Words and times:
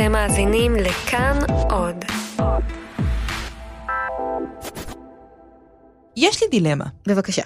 אתם 0.00 0.12
מאזינים 0.12 0.76
לכאן 0.76 1.38
עוד. 1.70 2.04
יש 6.16 6.42
לי 6.42 6.48
דילמה. 6.50 6.84
בבקשה. 7.06 7.42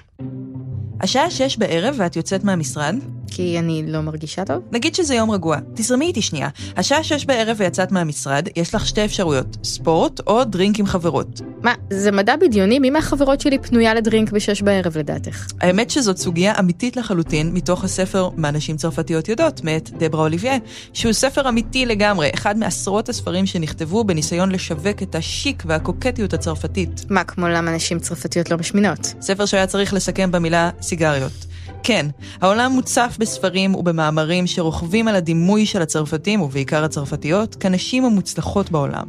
השעה 1.00 1.30
שש 1.30 1.56
בערב 1.56 1.94
ואת 1.98 2.16
יוצאת 2.16 2.44
מהמשרד, 2.44 2.94
כי 3.34 3.58
אני 3.58 3.82
לא 3.86 4.00
מרגישה 4.00 4.44
טוב? 4.44 4.62
נגיד 4.72 4.94
שזה 4.94 5.14
יום 5.14 5.30
רגוע. 5.30 5.56
תזרמי 5.74 6.06
איתי 6.06 6.22
שנייה. 6.22 6.48
השעה 6.76 7.04
שש 7.04 7.24
בערב 7.24 7.56
ויצאת 7.60 7.92
מהמשרד, 7.92 8.48
יש 8.56 8.74
לך 8.74 8.86
שתי 8.86 9.04
אפשרויות, 9.04 9.56
ספורט 9.64 10.20
או 10.26 10.44
דרינק 10.44 10.78
עם 10.78 10.86
חברות. 10.86 11.40
מה, 11.62 11.74
זה 11.90 12.10
מדע 12.10 12.36
בדיוני? 12.36 12.78
מי 12.78 12.90
מהחברות 12.90 13.40
שלי 13.40 13.58
פנויה 13.58 13.94
לדרינק 13.94 14.30
בשש 14.30 14.62
בערב 14.62 14.98
לדעתך? 14.98 15.46
האמת 15.60 15.90
שזאת 15.90 16.18
סוגיה 16.18 16.52
אמיתית 16.58 16.96
לחלוטין 16.96 17.50
מתוך 17.54 17.84
הספר 17.84 18.28
"מה 18.36 18.50
נשים 18.50 18.76
צרפתיות 18.76 19.28
יודעות" 19.28 19.64
מאת 19.64 19.90
דברה 19.90 20.22
אוליביה, 20.22 20.56
שהוא 20.92 21.12
ספר 21.12 21.48
אמיתי 21.48 21.86
לגמרי, 21.86 22.30
אחד 22.34 22.58
מעשרות 22.58 23.08
הספרים 23.08 23.46
שנכתבו 23.46 24.04
בניסיון 24.04 24.52
לשווק 24.52 25.02
את 25.02 25.14
השיק 25.14 25.62
והקוקטיות 25.66 26.34
הצרפתית. 26.34 27.04
מה, 27.10 27.24
כמו 27.24 27.48
למה 27.48 27.74
נשים 27.74 27.98
צרפתיות 27.98 28.50
לא 28.50 28.58
משמינות? 28.58 29.14
ספר 29.20 29.46
שהיה 29.46 29.66
צריך 29.66 29.94
לסכם 29.94 30.32
במילה 30.32 30.70
סיגריות. 30.82 31.51
כן, 31.82 32.06
העולם 32.40 32.72
מוצף 32.72 33.16
בספרים 33.18 33.74
ובמאמרים 33.74 34.46
שרוכבים 34.46 35.08
על 35.08 35.16
הדימוי 35.16 35.66
של 35.66 35.82
הצרפתים, 35.82 36.40
ובעיקר 36.40 36.84
הצרפתיות, 36.84 37.54
כנשים 37.54 38.04
המוצלחות 38.04 38.70
בעולם. 38.70 39.04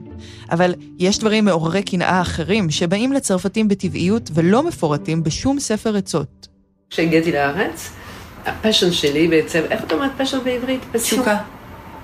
אבל 0.51 0.73
יש 0.99 1.19
דברים 1.19 1.45
מעוררי 1.45 1.83
קנאה 1.83 2.21
אחרים 2.21 2.69
שבאים 2.69 3.13
לצרפתים 3.13 3.67
בטבעיות 3.67 4.29
ולא 4.33 4.63
מפורטים 4.63 5.23
בשום 5.23 5.59
ספר 5.59 5.97
עצות. 5.97 6.47
כשהגעתי 6.89 7.31
לארץ, 7.31 7.89
ה 8.45 8.51
passion 8.51 8.91
שלי 8.91 9.27
בעצם, 9.27 9.61
איך 9.69 9.83
אתה 9.83 9.95
אומרת 9.95 10.11
passion 10.17 10.37
בעברית? 10.43 10.81
תשוקה. 10.93 11.37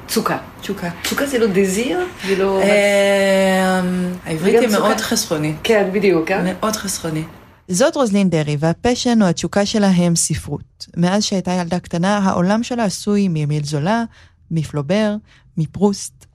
תשוקה. 0.06 0.38
תשוקה. 0.62 0.90
תשוקה 1.02 1.26
זה 1.26 1.40
לא 1.40 1.48
désir? 1.54 2.00
זה 2.28 2.36
לא... 2.36 2.62
אה, 2.62 3.82
העברית 4.26 4.56
וגם 4.56 4.64
היא 4.64 4.80
מאוד. 4.80 4.98
חסכונית. 4.98 5.56
כן, 5.64 5.90
בדיוק, 5.94 6.32
אה? 6.32 6.42
מאוד 6.44 6.76
חסכוני. 6.76 7.24
זאת 7.72 7.96
רוזלין 7.96 8.30
דרעי, 8.30 8.58
וה 8.60 8.74
passion 8.74 9.22
או 9.22 9.28
התשוקה 9.28 9.66
שלה 9.66 9.88
הם 9.88 10.16
ספרות. 10.16 10.88
מאז 10.98 11.24
שהייתה 11.24 11.52
ילדה 11.52 11.80
קטנה, 11.80 12.18
העולם 12.18 12.64
שלה 12.64 12.84
עשוי 12.84 13.28
מאמיל 13.28 13.64
זולה, 13.64 14.04
מפלובר, 14.52 15.16
מפרוסט. 15.58 16.26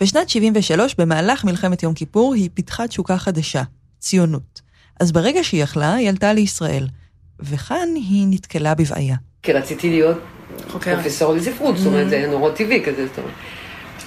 בשנת 0.00 0.28
73, 0.28 0.94
במהלך 0.94 1.44
מלחמת 1.44 1.82
יום 1.82 1.94
כיפור, 1.94 2.34
היא 2.34 2.50
פיתחה 2.54 2.88
תשוקה 2.88 3.18
חדשה, 3.18 3.62
ציונות. 3.98 4.60
אז 5.00 5.12
ברגע 5.12 5.44
שהיא 5.44 5.62
יכלה, 5.62 5.94
היא 5.94 6.08
עלתה 6.08 6.32
לישראל. 6.32 6.86
וכאן 7.40 7.88
היא 7.94 8.26
נתקלה 8.30 8.74
בבעיה. 8.74 9.16
כי 9.42 9.52
רציתי 9.52 9.90
להיות 9.90 10.18
חוקרת. 10.70 10.98
פרופסור 10.98 11.34
לספרות, 11.34 11.78
זאת 11.78 11.86
אומרת, 11.86 12.08
זה 12.08 12.16
היה 12.16 12.30
נורא 12.30 12.50
טבעי 12.50 12.84
כזה, 12.84 13.06
זאת 13.06 13.18
אומרת. 13.18 13.32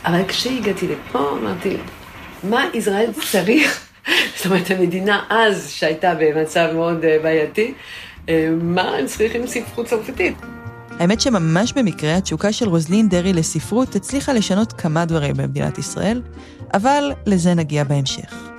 אבל 0.05 0.27
כשהגעתי 0.27 0.87
לפה, 0.87 1.37
אמרתי, 1.41 1.77
מה 2.43 2.63
ישראל 2.73 3.11
צריך? 3.31 3.86
זאת 4.35 4.45
אומרת, 4.45 4.71
המדינה 4.71 5.23
אז, 5.29 5.69
שהייתה 5.69 6.13
במצב 6.19 6.67
מאוד 6.73 7.05
אה, 7.05 7.17
בעייתי, 7.23 7.73
אה, 8.29 8.49
מה 8.61 8.81
הם 8.81 9.05
צריכים 9.05 9.47
ספרות 9.47 9.85
צרפתית? 9.85 10.35
האמת 10.99 11.21
שממש 11.21 11.73
במקרה 11.73 12.15
התשוקה 12.17 12.51
של 12.51 12.67
רוזלין 12.67 13.09
דרעי 13.09 13.33
לספרות 13.33 13.95
הצליחה 13.95 14.33
לשנות 14.33 14.73
כמה 14.73 15.05
דברים 15.05 15.33
במדינת 15.37 15.77
ישראל, 15.77 16.21
אבל 16.73 17.11
לזה 17.25 17.53
נגיע 17.53 17.83
בהמשך. 17.83 18.49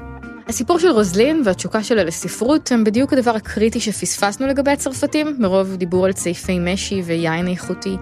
הסיפור 0.48 0.78
של 0.78 0.88
רוזלין 0.88 1.42
והתשוקה 1.44 1.82
שלה 1.82 2.04
לספרות 2.04 2.72
הם 2.72 2.84
בדיוק 2.84 3.12
הדבר 3.12 3.30
הקריטי 3.30 3.80
שפספסנו 3.80 4.46
לגבי 4.46 4.70
הצרפתים, 4.70 5.36
מרוב 5.38 5.76
דיבור 5.76 6.06
על 6.06 6.12
צעיפי 6.12 6.58
משי 6.58 7.02
ויין 7.04 7.48
איכותי. 7.48 7.96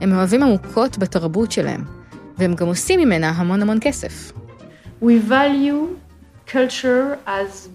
הם 0.00 0.12
אוהבים 0.12 0.42
עמוקות 0.42 0.98
בתרבות 0.98 1.52
שלהם, 1.52 1.84
והם 2.38 2.54
גם 2.54 2.66
עושים 2.66 3.00
ממנה 3.00 3.28
המון 3.30 3.62
המון 3.62 3.78
כסף. 3.80 4.32
We 5.02 5.30
value 5.30 6.07
culture 6.48 7.18
as 7.26 7.68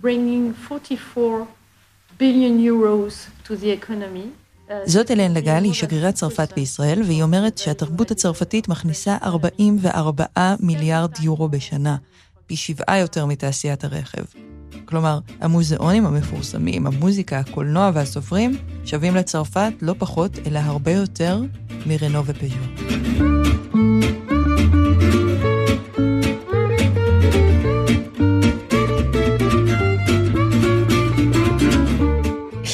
bringing 0.00 0.54
44 0.54 1.46
billion 2.18 2.58
euros 2.60 3.26
to 3.44 3.56
the 3.56 3.70
economy. 3.70 4.26
Uh, 4.68 4.72
זאת 4.86 5.10
אלן 5.10 5.34
לגל, 5.34 5.64
היא 5.64 5.72
שגרירת 5.72 6.14
צרפת 6.14 6.52
בישראל, 6.56 7.02
והיא 7.02 7.22
אומרת 7.22 7.58
שהתרבות 7.58 8.10
הצרפתית 8.10 8.68
מכניסה 8.68 9.16
44 9.22 10.24
מיליארד 10.60 11.10
יורו 11.20 11.48
בשנה, 11.48 11.96
פי 12.46 12.56
שבעה 12.56 12.98
יותר 12.98 13.26
מתעשיית 13.26 13.84
הרכב. 13.84 14.22
כלומר, 14.84 15.18
המוזיאונים 15.40 16.06
המפורסמים, 16.06 16.86
המוזיקה, 16.86 17.38
הקולנוע 17.38 17.90
והסופרים, 17.94 18.56
שווים 18.84 19.14
לצרפת 19.14 19.72
לא 19.82 19.94
פחות, 19.98 20.38
אלא 20.46 20.58
הרבה 20.58 20.92
יותר 20.92 21.40
מרנו 21.86 22.24
ופז'ו. 22.26 22.82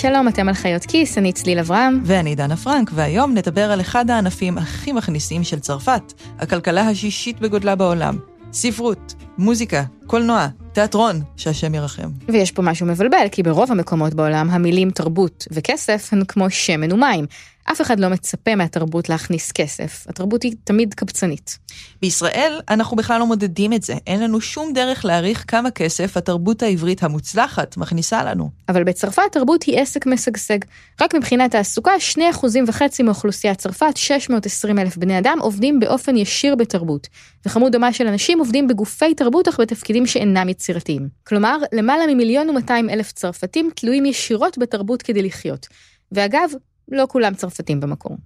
שלום, 0.01 0.29
אתם 0.29 0.49
על 0.49 0.55
חיות 0.55 0.85
כיס, 0.85 1.19
אני 1.19 1.33
צליל 1.33 1.59
אברהם. 1.59 2.01
ואני 2.05 2.35
דנה 2.35 2.57
פרנק, 2.57 2.91
והיום 2.95 3.35
נדבר 3.35 3.73
על 3.73 3.81
אחד 3.81 4.11
הענפים 4.11 4.59
הכי 4.59 4.93
מכניסים 4.93 5.45
של 5.45 5.61
צרפת, 5.61 6.13
הכלכלה 6.39 6.89
השישית 6.89 7.41
בגודלה 7.41 7.75
בעולם. 7.75 8.19
ספרות, 8.53 9.15
מוזיקה, 9.39 9.83
קולנוע, 10.07 10.47
תיאטרון, 10.73 11.21
שהשם 11.37 11.75
ירחם. 11.75 12.09
ויש 12.29 12.53
פה 12.53 12.63
משהו 12.63 12.87
מבלבל, 12.87 13.27
כי 13.33 13.43
ברוב 13.43 13.73
המקומות 13.73 14.15
בעולם 14.15 14.51
המילים 14.51 14.91
תרבות 14.91 15.47
וכסף 15.51 16.09
הן 16.13 16.25
כמו 16.29 16.51
שמן 16.51 16.93
ומים. 16.93 17.27
אף 17.73 17.81
אחד 17.81 18.01
לא 18.01 18.09
מצפה 18.09 18.55
מהתרבות 18.55 19.09
להכניס 19.09 19.53
כסף, 19.53 20.07
התרבות 20.09 20.43
היא 20.43 20.55
תמיד 20.65 20.95
קבצנית. 20.95 21.59
בישראל 22.03 22.61
אנחנו 22.69 22.97
בכלל 22.97 23.19
לא 23.19 23.27
מודדים 23.27 23.73
את 23.73 23.83
זה, 23.83 23.95
אין 24.07 24.21
לנו 24.21 24.41
שום 24.41 24.73
דרך 24.73 25.05
להעריך 25.05 25.45
כמה 25.49 25.71
כסף 25.71 26.17
התרבות 26.17 26.63
העברית 26.63 27.03
המוצלחת 27.03 27.77
מכניסה 27.77 28.25
לנו. 28.25 28.51
אבל 28.69 28.85
בצרפת 28.85 29.23
תרבות 29.33 29.63
היא 29.63 29.81
עסק 29.81 30.07
משגשג. 30.07 30.59
רק 31.01 31.15
מבחינת 31.15 31.51
תעסוקה, 31.51 31.93
2.5% 32.15 33.03
מאוכלוסיית 33.05 33.59
צרפת, 33.59 33.97
620 33.97 34.79
אלף 34.79 34.97
בני 34.97 35.19
אדם, 35.19 35.39
עובדים 35.41 35.81
באופן 35.81 36.17
ישיר 36.17 36.55
בתרבות. 36.55 37.09
וכמות 37.47 37.73
דומה 37.73 37.93
של 37.93 38.07
אנשים 38.07 38.39
עובדים 38.39 38.69
בגופי 38.69 39.15
תרבות 39.15 39.49
אך 39.49 39.61
בתפקידים 39.61 40.07
שאינם 40.07 40.49
יצירתיים. 40.49 41.09
כלומר, 41.25 41.59
למעלה 41.73 42.07
ממיליון 42.07 42.51
ומאתיים 42.51 42.91
אלף 42.91 43.13
צרפתים 43.13 43.71
תלויים 43.75 44.07
ישירות 44.07 44.59
בתרבות 44.59 45.03
כדי 45.03 45.23
לחיות. 45.23 45.67
ואגב, 46.13 46.51
לא 46.93 47.05
כולם 47.09 47.33
צרפתים 47.35 47.81
במקור. 47.81 48.17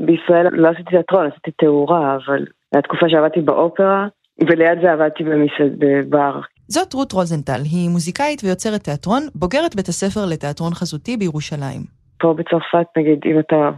בישראל 0.00 0.46
לא 0.52 0.68
עשיתי 0.68 0.90
תיאטרון, 0.90 1.26
עשיתי 1.26 1.50
תאורה, 1.50 2.16
אבל 2.16 2.44
הייתה 2.72 2.88
תקופה 2.88 3.06
שעבדתי 3.08 3.40
באופרה, 3.40 4.06
וליד 4.40 4.78
זה 4.82 4.92
עבדתי 4.92 5.24
במסעד, 5.24 5.72
בבר. 5.78 6.40
זאת 6.68 6.94
רות 6.94 7.12
רוזנטל, 7.12 7.60
היא 7.64 7.90
מוזיקאית 7.90 8.44
ויוצרת 8.44 8.80
תיאטרון, 8.80 9.22
בוגרת 9.34 9.76
בית 9.76 9.88
הספר 9.88 10.20
לתיאטרון 10.32 10.74
חזותי 10.74 11.16
בירושלים. 11.16 11.82
פה 12.18 12.34
בצרפת, 12.38 12.86
נגיד, 12.96 13.18
אם 13.24 13.38
אתה 13.38 13.70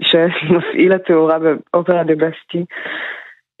שואל 0.00 0.28
מפעיל 0.56 0.92
התאורה 0.92 1.38
באופרה 1.38 2.04
דה 2.04 2.14
בסטי, 2.14 2.64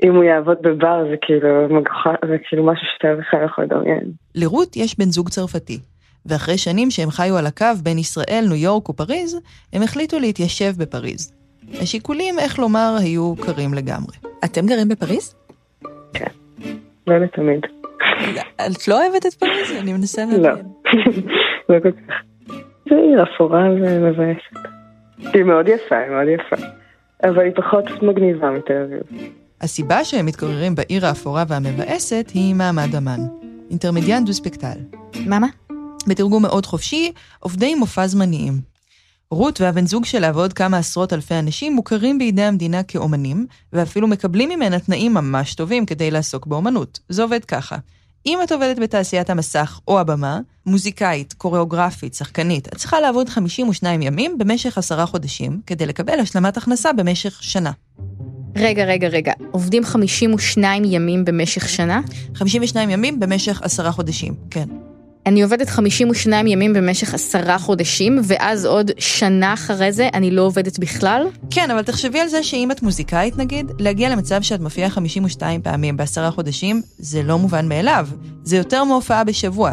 אם 0.02 0.14
הוא 0.14 0.24
יעבוד 0.24 0.56
בבר 0.62 1.04
זה 1.10 1.16
כאילו 1.22 1.48
מגוחך, 1.70 2.14
זה 2.28 2.36
כאילו 2.48 2.66
משהו 2.66 2.86
שאתה 2.94 3.08
בכלל 3.18 3.44
יכול 3.44 3.64
לדמיין. 3.64 4.12
לרות 4.34 4.76
יש 4.76 4.98
בן 4.98 5.04
זוג 5.04 5.28
צרפתי, 5.28 5.78
ואחרי 6.26 6.58
שנים 6.58 6.90
שהם 6.90 7.10
חיו 7.10 7.36
על 7.36 7.46
הקו 7.46 7.66
בין 7.82 7.98
ישראל, 7.98 8.44
ניו 8.48 8.56
יורק 8.56 8.88
ופריז, 8.88 9.40
הם 9.72 9.82
החליטו 9.82 10.18
להתיישב 10.18 10.72
בפריז. 10.78 11.32
השיקולים, 11.80 12.38
איך 12.38 12.58
לומר, 12.58 12.96
היו 13.00 13.34
קרים 13.36 13.74
לגמרי. 13.74 14.16
אתם 14.44 14.66
גרים 14.66 14.88
בפריז? 14.88 15.34
לא 17.06 17.18
לתמיד. 17.18 17.60
את 18.66 18.88
לא 18.88 19.02
אוהבת 19.02 19.26
את 19.26 19.34
פריז? 19.34 19.70
אני 19.80 19.92
מנסה 19.92 20.24
לא. 20.24 20.38
להבין. 20.38 20.66
לא 21.68 21.80
כל 21.82 21.90
כך. 21.92 22.14
זה 22.88 22.94
עיר 22.94 23.22
אפורה 23.22 23.70
ומבאסת. 23.70 24.70
היא 25.34 25.42
מאוד 25.42 25.68
יפה, 25.68 25.96
היא 25.98 26.10
מאוד 26.10 26.28
יפה. 26.28 26.66
אבל 27.24 27.44
היא 27.44 27.52
פחות 27.56 28.02
מגניבה 28.02 28.50
מתל 28.50 28.82
אביב. 28.86 29.32
הסיבה 29.60 30.04
שהם 30.04 30.26
מתגוררים 30.26 30.74
בעיר 30.74 31.06
האפורה 31.06 31.44
והמבאסת 31.48 32.30
היא 32.34 32.54
מעמד 32.54 32.96
אמן. 32.96 33.20
אינטרמדיאן 33.70 34.24
דו 34.24 34.32
ספקטל. 34.32 34.78
מה 35.26 35.38
מה? 35.38 35.46
בתרגום 36.06 36.42
מאוד 36.42 36.66
חופשי, 36.66 37.12
עובדי 37.40 37.74
מופע 37.74 38.06
זמניים. 38.06 38.60
רות 39.30 39.60
והבן 39.60 39.86
זוג 39.86 40.04
שלה 40.04 40.30
ועוד 40.34 40.52
כמה 40.52 40.78
עשרות 40.78 41.12
אלפי 41.12 41.34
אנשים 41.34 41.74
מוכרים 41.74 42.18
בידי 42.18 42.42
המדינה 42.42 42.82
כאומנים, 42.82 43.46
ואפילו 43.72 44.08
מקבלים 44.08 44.48
ממנה 44.48 44.78
תנאים 44.78 45.14
ממש 45.14 45.54
טובים 45.54 45.86
כדי 45.86 46.10
לעסוק 46.10 46.46
באומנות. 46.46 47.00
זה 47.08 47.22
עובד 47.22 47.44
ככה. 47.44 47.76
אם 48.26 48.38
את 48.44 48.52
עובדת 48.52 48.78
בתעשיית 48.78 49.30
המסך 49.30 49.80
או 49.88 50.00
הבמה, 50.00 50.40
מוזיקאית, 50.66 51.32
קוריאוגרפית, 51.32 52.14
שחקנית, 52.14 52.68
את 52.68 52.76
צריכה 52.76 53.00
לעבוד 53.00 53.28
52 53.28 54.02
ימים 54.02 54.38
במשך 54.38 54.78
עשרה 54.78 55.06
חודשים, 55.06 55.60
כדי 55.66 55.86
לקבל 55.86 56.20
השלמת 56.20 56.56
הכנסה 56.56 56.92
במשך 56.92 57.42
שנה. 57.42 57.70
רגע, 58.56 58.84
רגע, 58.84 59.08
רגע, 59.08 59.32
עובדים 59.50 59.84
52 59.84 60.82
ימים 60.86 61.24
במשך 61.24 61.68
שנה? 61.68 62.00
52 62.34 62.90
ימים 62.90 63.20
במשך 63.20 63.62
עשרה 63.62 63.92
חודשים, 63.92 64.34
כן. 64.50 64.68
אני 65.30 65.42
עובדת 65.42 65.68
52 65.68 66.46
ימים 66.46 66.72
במשך 66.72 67.14
עשרה 67.14 67.58
חודשים, 67.58 68.20
ואז 68.24 68.66
עוד 68.66 68.90
שנה 68.98 69.54
אחרי 69.54 69.92
זה 69.92 70.08
אני 70.14 70.30
לא 70.30 70.42
עובדת 70.42 70.78
בכלל? 70.78 71.26
כן, 71.50 71.70
אבל 71.70 71.82
תחשבי 71.82 72.20
על 72.20 72.28
זה 72.28 72.42
שאם 72.42 72.70
את 72.70 72.82
מוזיקאית 72.82 73.36
נגיד, 73.36 73.72
להגיע 73.78 74.08
למצב 74.08 74.42
שאת 74.42 74.60
מופיעה 74.60 74.90
52 74.90 75.62
פעמים 75.62 75.96
בעשרה 75.96 76.30
חודשים, 76.30 76.82
זה 76.98 77.22
לא 77.22 77.38
מובן 77.38 77.68
מאליו. 77.68 78.08
זה 78.44 78.56
יותר 78.56 78.84
מהופעה 78.84 79.24
בשבוע. 79.24 79.72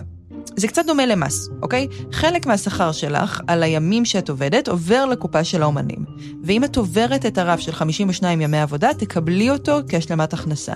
זה 0.56 0.68
קצת 0.68 0.86
דומה 0.86 1.06
למס, 1.06 1.50
אוקיי? 1.62 1.88
חלק 2.12 2.46
מהשכר 2.46 2.92
שלך 2.92 3.42
על 3.48 3.64
הימים 3.64 4.06
שאת 4.06 4.30
עובדת 4.30 4.68
עובר 4.68 5.06
לקופה 5.06 5.44
של 5.44 5.62
האומנים. 5.62 6.06
ואם 6.44 6.64
את 6.64 6.78
עוברת 6.78 7.26
את 7.26 7.38
הרף 7.38 7.60
של 7.60 7.72
52 7.72 8.42
ימי 8.42 8.62
עבודה, 8.62 8.94
תקבלי 8.94 9.50
אותו 9.50 9.80
כהשלמת 9.90 10.34
הכנסה. 10.34 10.74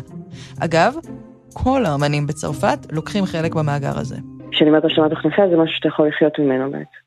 אגב, 0.59 0.93
כל 1.53 1.85
האומנים 1.85 2.27
בצרפת 2.27 2.87
לוקחים 2.91 3.25
חלק 3.25 3.55
במאגר 3.55 3.99
הזה. 3.99 4.15
כשאני 4.51 4.69
אומרת 4.69 4.85
השלמת 4.85 5.11
הכנסה 5.11 5.47
זה 5.49 5.57
משהו 5.57 5.75
שאתה 5.75 5.87
יכול 5.87 6.07
לחיות 6.07 6.39
ממנו 6.39 6.71
בעצם. 6.71 7.01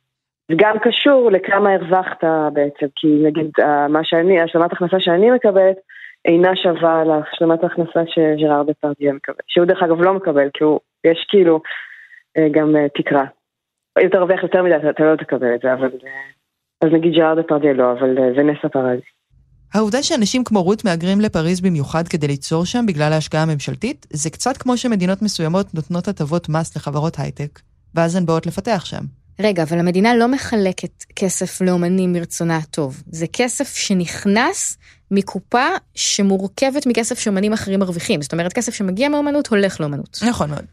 זה 0.48 0.54
גם 0.58 0.78
קשור 0.78 1.30
לכמה 1.32 1.72
הרווחת 1.72 2.24
בעצם, 2.52 2.86
כי 2.96 3.06
נגיד 3.22 3.50
מה 3.88 4.04
שאני, 4.04 4.40
השלמת 4.40 4.72
הכנסה 4.72 5.00
שאני 5.00 5.30
מקבלת 5.30 5.76
אינה 6.24 6.56
שווה 6.56 7.04
להשלמת 7.04 7.62
ההכנסה 7.62 8.00
שג'ראר 8.06 8.62
דפרדיה 8.62 9.12
מקבל, 9.12 9.44
שהוא 9.46 9.66
דרך 9.66 9.82
אגב 9.82 10.02
לא 10.02 10.14
מקבל, 10.14 10.48
כי 10.54 10.64
הוא, 10.64 10.80
יש 11.04 11.26
כאילו 11.28 11.60
אה, 12.36 12.48
גם 12.50 12.76
אה, 12.76 12.88
תקרה. 12.88 13.24
אם 14.02 14.08
תרוויח 14.08 14.42
יותר 14.42 14.62
מדי 14.62 14.74
אתה 14.90 15.04
לא 15.04 15.16
תקבל 15.16 15.54
את 15.54 15.60
זה, 15.60 15.72
אבל... 15.72 15.90
אה, 16.06 16.10
אז 16.84 16.92
נגיד 16.92 17.12
ג'ראר 17.12 17.34
דפרדיה 17.34 17.72
לא, 17.72 17.92
אבל 17.92 18.16
זה 18.36 18.42
נסה 18.42 18.68
פרזי. 18.68 19.02
העובדה 19.74 20.02
שאנשים 20.02 20.44
כמו 20.44 20.62
רות 20.62 20.84
מהגרים 20.84 21.20
לפריז 21.20 21.60
במיוחד 21.60 22.08
כדי 22.08 22.26
ליצור 22.26 22.64
שם 22.64 22.86
בגלל 22.86 23.12
ההשקעה 23.12 23.42
הממשלתית, 23.42 24.06
זה 24.12 24.30
קצת 24.30 24.56
כמו 24.56 24.76
שמדינות 24.76 25.22
מסוימות 25.22 25.74
נותנות 25.74 26.08
הטבות 26.08 26.48
מס 26.48 26.76
לחברות 26.76 27.18
הייטק, 27.18 27.60
ואז 27.94 28.14
הן 28.14 28.26
באות 28.26 28.46
לפתח 28.46 28.84
שם. 28.84 29.04
רגע, 29.40 29.62
אבל 29.62 29.78
המדינה 29.78 30.16
לא 30.16 30.28
מחלקת 30.28 31.04
כסף 31.16 31.60
לאומנים 31.60 32.12
מרצונה 32.12 32.56
הטוב. 32.56 33.02
זה 33.06 33.26
כסף 33.32 33.76
שנכנס 33.76 34.76
מקופה 35.10 35.66
שמורכבת 35.94 36.86
מכסף 36.86 37.18
שאומנים 37.18 37.52
אחרים 37.52 37.80
מרוויחים. 37.80 38.22
זאת 38.22 38.32
אומרת, 38.32 38.52
כסף 38.52 38.74
שמגיע 38.74 39.08
מאומנות 39.08 39.46
הולך 39.46 39.80
לאומנות. 39.80 40.18
נכון 40.26 40.50
מאוד. 40.50 40.64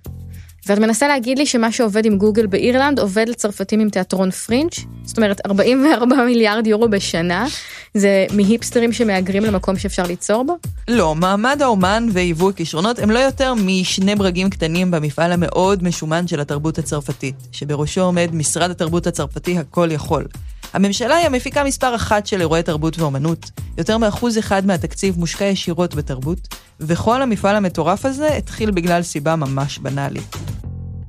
ואת 0.65 0.79
מנסה 0.79 1.07
להגיד 1.07 1.37
לי 1.37 1.45
שמה 1.45 1.71
שעובד 1.71 2.05
עם 2.05 2.17
גוגל 2.17 2.45
באירלנד 2.45 2.99
עובד 2.99 3.29
לצרפתים 3.29 3.79
עם 3.79 3.89
תיאטרון 3.89 4.31
פרינג'? 4.31 4.71
זאת 5.03 5.17
אומרת, 5.17 5.41
44 5.45 6.15
מיליארד 6.25 6.67
יורו 6.67 6.89
בשנה, 6.89 7.45
זה 7.93 8.25
מהיפסטרים 8.33 8.93
שמהגרים 8.93 9.43
למקום 9.43 9.77
שאפשר 9.77 10.03
ליצור 10.03 10.43
בו? 10.43 10.57
לא, 10.87 11.15
מעמד 11.15 11.61
האומן 11.61 12.07
ויבוא 12.11 12.49
הכישרונות 12.49 12.99
הם 12.99 13.11
לא 13.11 13.19
יותר 13.19 13.53
משני 13.53 14.15
ברגים 14.15 14.49
קטנים 14.49 14.91
במפעל 14.91 15.31
המאוד 15.31 15.83
משומן 15.83 16.27
של 16.27 16.39
התרבות 16.39 16.77
הצרפתית, 16.77 17.35
שבראשו 17.51 18.01
עומד 18.01 18.29
משרד 18.33 18.71
התרבות 18.71 19.07
הצרפתי 19.07 19.57
הכל 19.57 19.91
יכול. 19.91 20.25
הממשלה 20.73 21.15
היא 21.15 21.25
המפיקה 21.25 21.63
מספר 21.63 21.95
אחת 21.95 22.27
של 22.27 22.39
אירועי 22.39 22.63
תרבות 22.63 22.99
ואומנות. 22.99 23.39
יותר 23.77 23.97
מאחוז 23.97 24.39
אחד 24.39 24.61
מהתקציב 24.67 25.15
מושקע 25.19 25.45
ישירות 25.45 25.95
בתרבות, 25.95 26.39
וכל 26.79 27.21
המפעל 27.21 27.55
המטורף 27.55 28.05
הזה 28.05 28.27
התחיל 28.37 28.71
בגלל 28.71 29.01
סיבה 29.01 29.35
ממש 29.35 29.79
בנאלית. 29.79 30.31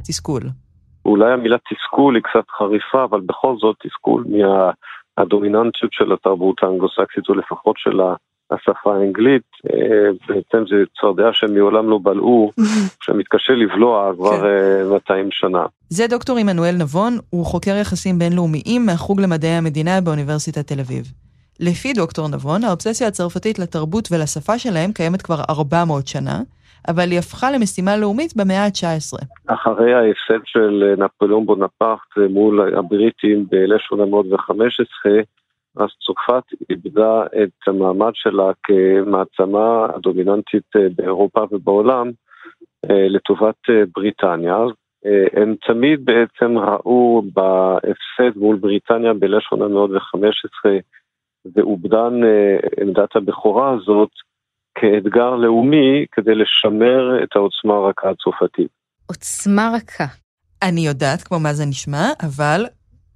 תסכול. 0.07 0.43
אולי 1.05 1.33
המילה 1.33 1.57
תסכול 1.71 2.15
היא 2.15 2.23
קצת 2.23 2.47
חריפה, 2.59 3.05
אבל 3.05 3.21
בכל 3.21 3.55
זאת 3.61 3.77
תסכול 3.83 4.25
מהדומיננטיות 5.19 5.93
של 5.93 6.13
התרבות 6.13 6.63
האנגלוסקסית, 6.63 7.29
או 7.29 7.35
לפחות 7.35 7.77
של 7.79 8.01
השפה 8.55 8.95
האנגלית. 8.95 9.43
אה, 9.73 10.11
בעצם 10.29 10.65
זה 10.71 10.77
צפרדע 10.99 11.29
שהם 11.33 11.55
מעולם 11.55 11.91
לא 11.91 11.99
בלעו, 12.03 12.51
שמתקשה 13.05 13.53
לבלוע 13.53 14.13
כבר 14.17 14.43
200 14.95 15.01
כן. 15.07 15.15
אה, 15.15 15.29
שנה. 15.31 15.67
זה 15.89 16.07
דוקטור 16.07 16.39
עמנואל 16.39 16.75
נבון, 16.79 17.13
הוא 17.31 17.47
חוקר 17.47 17.77
יחסים 17.81 18.19
בינלאומיים 18.19 18.87
מהחוג 18.87 19.21
למדעי 19.21 19.51
המדינה 19.51 20.01
באוניברסיטת 20.01 20.67
תל 20.67 20.81
אביב. 20.81 21.05
לפי 21.61 21.93
דוקטור 21.93 22.29
נבון, 22.29 22.65
האובססיה 22.65 23.09
הצרפתית 23.09 23.59
לתרבות 23.59 24.09
ולשפה 24.13 24.59
שלהם 24.59 24.93
קיימת 24.93 25.23
כבר 25.23 25.41
400 25.51 26.07
שנה, 26.07 26.41
אבל 26.89 27.11
היא 27.11 27.19
הפכה 27.19 27.51
למשימה 27.51 27.97
לאומית 27.97 28.37
במאה 28.37 28.65
ה-19. 28.65 29.25
אחרי 29.47 29.95
ההפסד 29.95 30.45
של 30.45 30.95
נפוליאון 30.99 31.47
בונפרט 31.47 31.99
מול 32.31 32.75
הבריטים 32.79 33.47
ב-1815, 33.51 35.09
אז 35.77 35.89
צרפת 36.07 36.45
איבדה 36.71 37.23
את 37.43 37.69
המעמד 37.69 38.11
שלה 38.15 38.51
כמעצמה 38.63 39.87
הדומיננטית 39.95 40.71
באירופה 40.97 41.45
ובעולם 41.51 42.11
אה, 42.91 43.09
לטובת 43.09 43.55
אה, 43.71 43.83
בריטניה. 43.97 44.57
אה, 45.07 45.43
הם 45.43 45.55
תמיד 45.67 46.05
בעצם 46.05 46.59
ראו 46.59 47.23
בהפסד 47.33 48.39
מול 48.39 48.57
בריטניה 48.57 49.15
ב-1815 49.15 50.69
ואובדן 51.55 52.13
עמדת 52.81 53.17
הבכורה 53.17 53.75
הזאת 53.75 54.11
כאתגר 54.75 55.37
לאומי 55.37 56.07
כדי 56.13 56.35
לשמר 56.35 57.23
את 57.23 57.37
העוצמה 57.37 57.75
הרכה 57.75 58.11
הצרפתית. 58.11 58.71
עוצמה 59.07 59.71
רכה. 59.77 60.05
אני 60.63 60.81
יודעת 60.81 61.23
כמו 61.23 61.41
מה 61.41 61.53
זה 61.53 61.65
נשמע, 61.67 62.07
אבל 62.23 62.65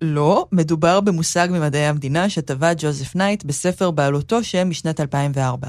לא, 0.01 0.47
מדובר 0.53 1.01
במושג 1.01 1.49
ממדעי 1.51 1.87
המדינה 1.87 2.29
שטבע 2.29 2.73
ג'וזף 2.77 3.17
ניי 3.17 3.44
בספר 3.45 3.91
בעל 3.91 4.14
אותו 4.14 4.44
שם 4.45 4.71
משנת 4.71 5.01
2004. 5.01 5.69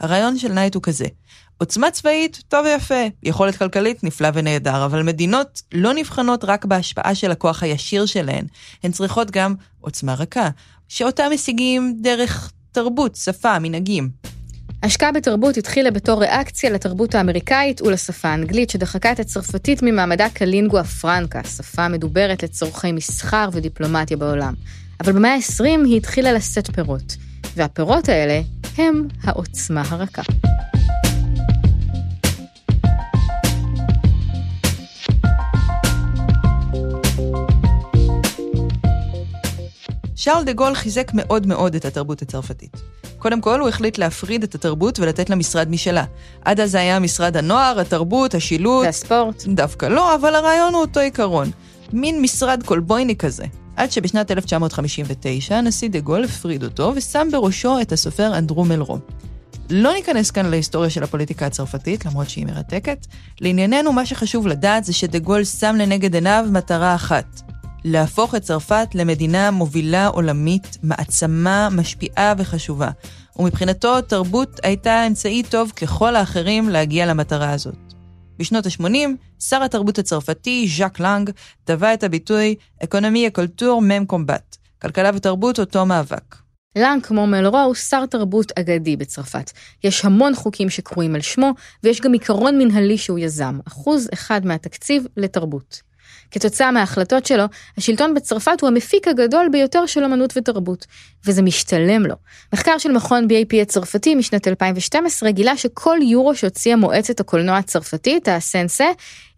הרעיון 0.00 0.38
של 0.38 0.52
ניי 0.52 0.74
הוא 0.74 0.82
כזה, 0.82 1.06
עוצמה 1.58 1.90
צבאית, 1.90 2.42
טוב 2.48 2.66
ויפה, 2.66 3.04
יכולת 3.22 3.56
כלכלית, 3.56 4.04
נפלא 4.04 4.28
ונהדר, 4.34 4.84
אבל 4.84 5.02
מדינות 5.02 5.62
לא 5.72 5.94
נבחנות 5.94 6.44
רק 6.44 6.64
בהשפעה 6.64 7.14
של 7.14 7.30
הכוח 7.30 7.62
הישיר 7.62 8.06
שלהן, 8.06 8.46
הן 8.82 8.92
צריכות 8.92 9.30
גם 9.30 9.54
עוצמה 9.80 10.14
רכה, 10.14 10.48
שאותה 10.88 11.24
משיגים 11.34 11.96
דרך 12.00 12.52
תרבות, 12.72 13.16
שפה, 13.16 13.58
מנהגים. 13.58 14.10
השקעה 14.82 15.12
בתרבות 15.12 15.56
התחילה 15.56 15.90
בתור 15.90 16.20
ריאקציה 16.20 16.70
לתרבות 16.70 17.14
האמריקאית 17.14 17.82
ולשפה 17.82 18.28
האנגלית, 18.28 18.70
שדחקה 18.70 19.12
את 19.12 19.20
הצרפתית 19.20 19.82
ממעמדה 19.82 20.28
כלינגואה 20.28 20.84
פרנקה, 20.84 21.44
שפה 21.44 21.88
מדוברת 21.88 22.42
לצורכי 22.42 22.92
מסחר 22.92 23.48
ודיפלומטיה 23.52 24.16
בעולם. 24.16 24.54
אבל 25.00 25.12
במאה 25.12 25.34
ה-20 25.34 25.64
היא 25.84 25.96
התחילה 25.96 26.32
לשאת 26.32 26.70
פירות, 26.74 27.16
והפירות 27.56 28.08
האלה 28.08 28.40
הם 28.78 29.08
העוצמה 29.22 29.82
הרכה. 29.88 30.22
שאול 40.16 40.44
דה 40.44 40.52
גול 40.52 40.74
חיזק 40.74 41.10
מאוד 41.14 41.46
מאוד 41.46 41.74
את 41.74 41.84
התרבות 41.84 42.22
הצרפתית. 42.22 42.76
קודם 43.20 43.40
כל, 43.40 43.60
הוא 43.60 43.68
החליט 43.68 43.98
להפריד 43.98 44.42
את 44.42 44.54
התרבות 44.54 44.98
ולתת 44.98 45.30
לה 45.30 45.36
משרד 45.36 45.70
משלה. 45.70 46.04
עד 46.44 46.60
אז 46.60 46.70
זה 46.70 46.80
היה 46.80 46.98
משרד 46.98 47.36
הנוער, 47.36 47.80
התרבות, 47.80 48.34
השילוט. 48.34 48.84
והספורט. 48.86 49.44
דווקא 49.46 49.86
לא, 49.86 50.14
אבל 50.14 50.34
הרעיון 50.34 50.74
הוא 50.74 50.80
אותו 50.80 51.00
עיקרון. 51.00 51.50
מין 51.92 52.22
משרד 52.22 52.62
קולבויני 52.64 53.16
כזה. 53.16 53.44
עד 53.76 53.92
שבשנת 53.92 54.30
1959 54.30 55.56
הנשיא 55.56 55.88
דה 55.88 56.00
גול 56.00 56.24
הפריד 56.24 56.64
אותו 56.64 56.92
ושם 56.96 57.28
בראשו 57.32 57.80
את 57.80 57.92
הסופר 57.92 58.38
אנדרו 58.38 58.64
מלרו. 58.64 58.98
לא 59.70 59.92
ניכנס 59.92 60.30
כאן 60.30 60.46
להיסטוריה 60.46 60.90
של 60.90 61.02
הפוליטיקה 61.02 61.46
הצרפתית, 61.46 62.06
למרות 62.06 62.30
שהיא 62.30 62.46
מרתקת. 62.46 63.06
לענייננו, 63.40 63.92
מה 63.92 64.06
שחשוב 64.06 64.46
לדעת 64.46 64.84
זה 64.84 64.92
שדה 64.92 65.18
גול 65.18 65.44
שם 65.44 65.76
לנגד 65.78 66.14
עיניו 66.14 66.46
מטרה 66.52 66.94
אחת, 66.94 67.40
להפוך 67.84 68.34
את 68.34 68.42
צרפת 68.42 68.88
למדינה 68.94 69.50
מובילה 69.50 70.06
עולמית, 70.06 70.78
מעצמה 70.82 71.68
משפיעה 71.72 72.34
וחשובה. 72.38 72.90
ומבחינתו, 73.36 74.00
תרבות 74.00 74.60
הייתה 74.62 75.06
אמצעי 75.06 75.42
טוב 75.42 75.70
ככל 75.70 76.16
האחרים 76.16 76.68
להגיע 76.68 77.06
למטרה 77.06 77.50
הזאת. 77.50 77.76
בשנות 78.38 78.66
ה-80, 78.66 79.08
שר 79.40 79.62
התרבות 79.62 79.98
הצרפתי, 79.98 80.68
ז'אק 80.76 81.00
לנג, 81.00 81.30
טבע 81.64 81.94
את 81.94 82.04
הביטוי 82.04 82.54
אקונומי 82.84 83.26
הקולטור 83.26 83.82
מם 83.82 84.04
קומבט, 84.06 84.56
כלכלה 84.82 85.10
ותרבות 85.14 85.60
אותו 85.60 85.86
מאבק. 85.86 86.36
לנג, 86.78 87.02
כמו 87.02 87.26
מלרו, 87.26 87.58
הוא 87.58 87.74
שר 87.74 88.06
תרבות 88.06 88.52
אגדי 88.58 88.96
בצרפת. 88.96 89.50
יש 89.84 90.04
המון 90.04 90.34
חוקים 90.34 90.70
שקרויים 90.70 91.14
על 91.14 91.20
שמו, 91.20 91.52
ויש 91.84 92.00
גם 92.00 92.12
עיקרון 92.12 92.58
מנהלי 92.58 92.98
שהוא 92.98 93.18
יזם, 93.18 93.58
אחוז 93.68 94.08
אחד 94.14 94.46
מהתקציב 94.46 95.06
לתרבות. 95.16 95.89
כתוצאה 96.30 96.70
מההחלטות 96.70 97.26
שלו, 97.26 97.44
השלטון 97.78 98.14
בצרפת 98.14 98.60
הוא 98.60 98.68
המפיק 98.68 99.08
הגדול 99.08 99.48
ביותר 99.52 99.86
של 99.86 100.04
אמנות 100.04 100.32
ותרבות, 100.36 100.86
וזה 101.26 101.42
משתלם 101.42 102.06
לו. 102.06 102.14
מחקר 102.52 102.78
של 102.78 102.92
מכון 102.92 103.24
BAP 103.30 103.62
הצרפתי 103.62 104.14
משנת 104.14 104.48
2012 104.48 105.30
גילה 105.30 105.56
שכל 105.56 105.98
יורו 106.02 106.34
שהוציאה 106.34 106.76
מועצת 106.76 107.20
הקולנוע 107.20 107.56
הצרפתית, 107.56 108.28
הסנסה, 108.28 108.86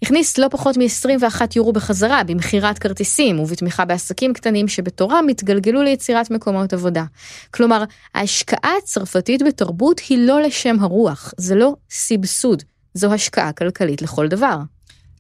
הכניס 0.03 0.39
לא 0.39 0.49
פחות 0.49 0.77
מ-21 0.77 1.41
יורו 1.57 1.73
בחזרה 1.73 2.25
במכירת 2.25 2.79
כרטיסים 2.79 3.41
ובתמיכה 3.41 3.85
בעסקים 3.85 4.33
קטנים 4.33 4.69
שבתורם 4.69 5.27
התגלגלו 5.31 5.83
ליצירת 5.83 6.31
מקומות 6.31 6.73
עבודה. 6.73 7.05
כלומר, 7.51 7.85
ההשקעה 8.15 8.73
הצרפתית 8.83 9.43
בתרבות 9.43 10.01
היא 10.09 10.19
לא 10.19 10.43
לשם 10.43 10.77
הרוח, 10.81 11.35
זה 11.37 11.55
לא 11.55 11.75
סבסוד, 11.91 12.63
זו 12.95 13.13
השקעה 13.13 13.53
כלכלית 13.53 14.03
לכל 14.03 14.29
דבר. 14.29 14.57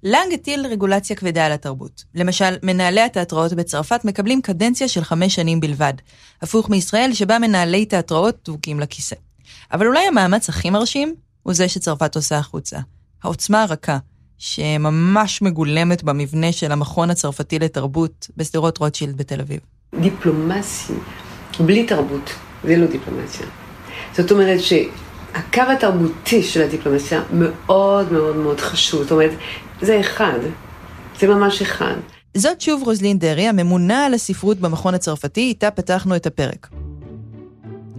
לאנג 0.04 0.32
הטיל 0.34 0.66
רגולציה 0.66 1.16
כבדה 1.16 1.46
על 1.46 1.52
התרבות. 1.52 2.04
למשל, 2.14 2.56
מנהלי 2.62 3.00
התיאטראות 3.00 3.52
בצרפת 3.52 4.04
מקבלים 4.04 4.42
קדנציה 4.42 4.88
של 4.88 5.04
חמש 5.04 5.34
שנים 5.34 5.60
בלבד, 5.60 5.94
הפוך 6.42 6.70
מישראל 6.70 7.14
שבה 7.14 7.38
מנהלי 7.38 7.86
תיאטראות 7.86 8.38
דבוקים 8.44 8.80
לכיסא. 8.80 9.16
אבל 9.72 9.86
אולי 9.86 10.06
המאמץ 10.06 10.48
הכי 10.48 10.70
מרשים 10.70 11.14
הוא 11.42 11.54
זה 11.54 11.68
שצרפת 11.68 12.16
עושה 12.16 12.38
החוצה. 12.38 12.78
העוצמה 13.22 13.62
הרכה, 13.62 13.98
שממש 14.38 15.42
מגולמת 15.42 16.02
במבנה 16.02 16.52
של 16.52 16.72
המכון 16.72 17.10
הצרפתי 17.10 17.58
לתרבות 17.58 18.28
בשדרות 18.36 18.78
רוטשילד 18.78 19.16
בתל 19.16 19.40
אביב. 19.40 19.60
דיפלומסי, 20.00 20.92
בלי 21.60 21.86
תרבות, 21.86 22.30
זה 22.64 22.76
לא 22.76 22.86
דיפלומסיה. 22.86 23.46
זאת 24.16 24.32
אומרת 24.32 24.60
שהקו 25.32 25.72
התרבותי 25.72 26.42
של 26.42 26.62
הדיפלומסיה 26.62 27.22
מאוד 27.32 28.12
מאוד 28.12 28.36
מאוד 28.36 28.60
חשוב. 28.60 29.02
זאת 29.02 29.12
אומרת, 29.12 29.30
זה 29.80 30.00
אחד, 30.00 30.38
זה 31.20 31.28
ממש 31.28 31.62
אחד. 31.62 31.94
זאת 32.36 32.60
שוב 32.60 32.82
רוזלין 32.82 33.18
דרעי, 33.18 33.48
הממונה 33.48 34.06
על 34.06 34.14
הספרות 34.14 34.58
במכון 34.58 34.94
הצרפתי, 34.94 35.40
איתה 35.40 35.70
פתחנו 35.70 36.16
את 36.16 36.26
הפרק. 36.26 36.68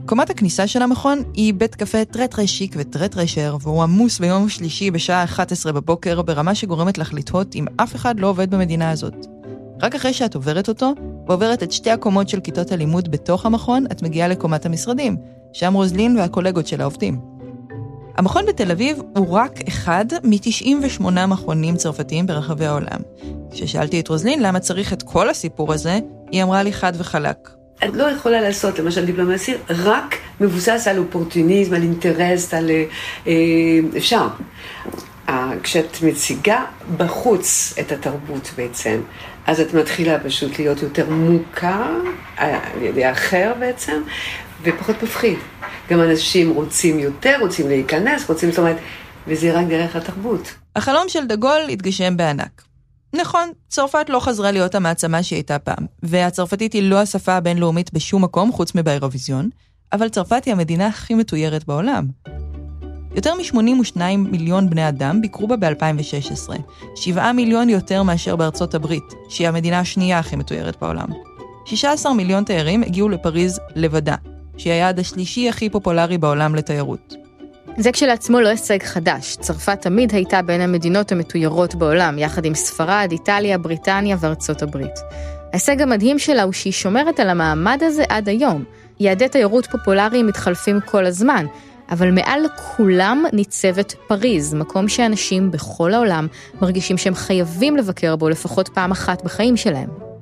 קומת 0.06 0.30
הכניסה 0.30 0.68
של 0.68 0.82
המכון 0.82 1.24
היא 1.34 1.54
בית 1.54 1.76
קפה 1.76 2.06
טרטרי 2.06 2.48
שיק 2.48 2.76
וטרטרי 2.78 3.28
שר, 3.28 3.58
והוא 3.62 3.84
עמוס 3.84 4.20
ביום 4.20 4.50
שלישי 4.50 4.92
בשעה 4.92 5.24
11 5.24 5.72
בבוקר 5.72 6.22
ברמה 6.22 6.56
שגורמת 6.56 6.98
לך 6.98 7.14
לתהות 7.14 7.56
אם 7.56 7.66
אף 7.76 7.96
אחד 7.96 8.20
לא 8.20 8.28
עובד 8.28 8.52
במדינה 8.52 8.90
הזאת. 8.90 9.26
רק 9.82 9.96
אחרי 9.96 10.14
שאת 10.14 10.36
עוברת 10.36 10.70
אותו, 10.70 10.94
ועוברת 11.28 11.64
את 11.64 11.72
שתי 11.72 11.92
הקומות 11.92 12.30
של 12.30 12.40
כיתות 12.40 12.72
הלימוד 12.72 13.12
בתוך 13.12 13.46
המכון, 13.46 13.86
את 13.92 14.02
מגיעה 14.02 14.28
לקומת 14.28 14.66
המשרדים, 14.66 15.18
שם 15.54 15.74
רוזלין 15.74 16.18
והקולגות 16.18 16.68
שלה 16.68 16.84
עובדים. 16.84 17.20
המכון 18.18 18.46
בתל 18.46 18.72
אביב 18.72 19.02
הוא 19.16 19.30
רק 19.30 19.52
אחד 19.68 20.06
מ-98 20.24 21.04
מכונים 21.28 21.76
צרפתיים 21.76 22.28
ברחבי 22.28 22.66
העולם. 22.66 23.00
כששאלתי 23.52 24.00
את 24.00 24.08
רוזלין 24.08 24.44
למה 24.44 24.60
צריך 24.60 24.94
את 24.94 25.04
כל 25.04 25.30
הסיפור 25.30 25.74
הזה, 25.74 26.00
היא 26.32 26.44
אמרה 26.44 26.64
לי 26.64 26.74
חד 26.74 26.94
וחלק. 26.98 27.50
את 27.86 27.94
לא 27.94 28.04
יכולה 28.04 28.42
לעשות, 28.42 28.80
למשל 28.80 29.06
דיפלומטיה, 29.06 29.56
רק 29.70 30.16
מבוסס 30.42 30.88
על 30.88 30.98
אופורטוניזם, 30.98 31.74
על 31.74 31.82
אינטרס, 31.82 32.54
על... 32.54 32.70
אה, 33.28 33.34
אפשר. 33.98 34.28
כשאת 35.64 35.98
מציגה 36.04 36.66
בחוץ 36.98 37.74
את 37.80 37.92
התרבות 37.92 38.52
בעצם, 38.58 39.02
אז 39.48 39.60
את 39.60 39.74
מתחילה 39.74 40.20
פשוט 40.20 40.60
להיות 40.60 40.82
יותר 40.82 41.10
מוכר 41.10 41.92
אה, 42.40 42.60
על 42.74 42.82
ידי 42.82 43.06
האחר 43.06 43.54
בעצם, 43.60 44.02
ופחות 44.64 45.04
מפחיד. 45.04 45.38
גם 45.90 46.02
אנשים 46.02 46.50
רוצים 46.50 47.00
יותר, 47.00 47.38
רוצים 47.40 47.68
להיכנס, 47.68 48.30
רוצים, 48.30 48.50
זאת 48.50 48.60
אומרת, 48.60 48.78
וזה 49.28 49.60
רק 49.60 49.68
דרך 49.68 49.96
התרבות. 49.96 50.54
החלום 50.76 51.10
של 51.10 51.28
דגול 51.28 51.62
התגשם 51.70 52.18
בענק. 52.18 52.64
נכון, 53.16 53.52
צרפת 53.70 54.06
לא 54.10 54.20
חזרה 54.20 54.52
להיות 54.52 54.76
המעצמה 54.76 55.24
שהיא 55.24 55.38
הייתה 55.38 55.60
פעם, 55.60 55.86
והצרפתית 56.04 56.74
היא 56.74 56.84
לא 56.84 57.02
השפה 57.02 57.34
הבינלאומית 57.34 57.94
בשום 57.94 58.24
מקום 58.24 58.52
חוץ 58.52 58.76
מבאירוויזיון, 58.76 59.50
אבל 59.94 60.10
צרפת 60.10 60.46
היא 60.46 60.52
המדינה 60.52 60.88
הכי 60.88 61.14
מתוירת 61.14 61.66
בעולם. 61.68 62.08
יותר 63.16 63.34
מ-82 63.36 63.98
מיליון 64.18 64.70
בני 64.70 64.88
אדם 64.88 65.22
ביקרו 65.22 65.48
בה 65.48 65.56
ב-2016, 65.58 66.54
7 66.96 67.32
מיליון 67.32 67.70
יותר 67.70 68.04
מאשר 68.04 68.36
בארצות 68.36 68.76
הברית, 68.76 69.14
שהיא 69.30 69.48
המדינה 69.48 69.80
השנייה 69.80 70.20
הכי 70.20 70.36
מתוירת 70.36 70.78
בעולם. 70.82 71.08
16 71.66 72.14
מיליון 72.14 72.44
תיירים 72.44 72.84
הגיעו 72.84 73.10
לפריז 73.10 73.60
לבדה, 73.76 74.16
שהיא 74.58 74.74
היעד 74.74 75.00
השלישי 75.00 75.50
הכי 75.50 75.70
פופולרי 75.70 76.18
בעולם 76.18 76.56
לתיירות. 76.56 77.14
זה 77.78 77.92
כשלעצמו 77.92 78.40
לא 78.40 78.50
הישג 78.50 78.84
חדש. 78.84 79.36
צרפת 79.40 79.82
תמיד 79.82 80.14
הייתה 80.16 80.42
בין 80.42 80.62
המדינות 80.62 81.12
המתוירות 81.12 81.76
בעולם, 81.76 82.20
יחד 82.20 82.46
עם 82.46 82.56
ספרד, 82.56 83.08
איטליה, 83.12 83.58
בריטניה 83.58 84.18
וארצות 84.20 84.62
הברית. 84.62 85.00
ההישג 85.54 85.82
המדהים 85.82 86.20
שלה 86.20 86.44
הוא 86.44 86.54
שהיא 86.54 86.74
שומרת 86.74 87.20
על 87.20 87.30
המעמד 87.30 87.80
הזה 87.82 88.04
עד 88.10 88.30
היום. 88.30 88.64
יעדי 89.00 89.30
תיירות 89.30 89.66
פופולריים 89.66 90.28
מתחלפים 90.28 90.80
כל 90.86 91.06
הזמן, 91.06 91.46
אבל 91.92 92.12
מעל 92.12 92.42
כולם 92.56 93.24
ניצבת 93.34 93.94
פריז, 94.08 94.54
מקום 94.54 94.88
שאנשים 94.88 95.52
בכל 95.52 95.94
העולם 95.94 96.28
מרגישים 96.62 96.98
שהם 96.98 97.16
חייבים 97.16 97.78
לבקר 97.78 98.16
בו 98.16 98.30
לפחות 98.30 98.68
פעם 98.70 98.92
אחת 98.92 99.24
בחיים 99.24 99.58
שלהם. 99.58 100.13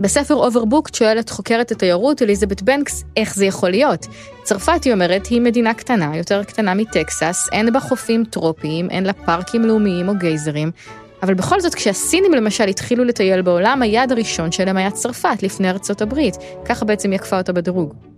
בספר 0.00 0.34
Overbooked 0.34 0.94
שואלת 0.94 1.30
חוקרת 1.30 1.70
התיירות 1.70 2.22
אליזבת 2.22 2.62
בקר 2.62 3.04
איך 3.16 3.34
זה 3.34 3.46
יכול 3.46 3.70
להיות. 3.70 4.06
צרפת, 4.42 4.84
היא 4.84 4.92
אומרת, 4.92 5.26
היא 5.26 5.40
מדינה 5.40 5.74
קטנה, 5.74 6.16
יותר 6.16 6.44
קטנה 6.44 6.74
מטקסס, 6.74 7.48
אין 7.52 7.72
בה 7.72 7.80
חופים 7.80 8.24
טרופיים, 8.24 8.90
אין 8.90 9.04
לה 9.04 9.12
פארקים 9.12 9.62
לאומיים 9.62 10.08
או 10.08 10.14
גייזרים, 10.18 10.70
אבל 11.22 11.34
בכל 11.34 11.60
זאת, 11.60 11.74
כשהסינים 11.74 12.34
למשל 12.34 12.68
התחילו 12.68 13.04
לטייל 13.04 13.42
בעולם, 13.42 13.82
היעד 13.82 14.12
הראשון 14.12 14.52
שלהם 14.52 14.76
היה 14.76 14.90
צרפת, 14.90 15.42
לפני 15.42 15.70
ארצות 15.70 16.02
הברית. 16.02 16.36
ככה 16.64 16.84
בעצם 16.84 17.10
היא 17.10 17.20
אותה 17.32 17.52
בדירוג. 17.52 18.13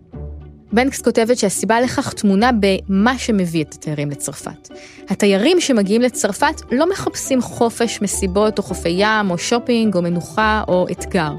בנקס 0.72 1.02
כותבת 1.02 1.38
שהסיבה 1.38 1.80
לכך 1.80 2.12
טמונה 2.12 2.50
במה 2.60 3.18
שמביא 3.18 3.64
את 3.64 3.74
התיירים 3.74 4.10
לצרפת. 4.10 4.68
התיירים 5.08 5.60
שמגיעים 5.60 6.02
לצרפת 6.02 6.62
לא 6.72 6.90
מחפשים 6.90 7.42
חופש, 7.42 8.02
מסיבות 8.02 8.58
או 8.58 8.62
חופי 8.62 8.94
ים 8.98 9.30
או 9.30 9.38
שופינג 9.38 9.96
או 9.96 10.02
מנוחה 10.02 10.62
או 10.68 10.86
אתגר. 10.90 11.32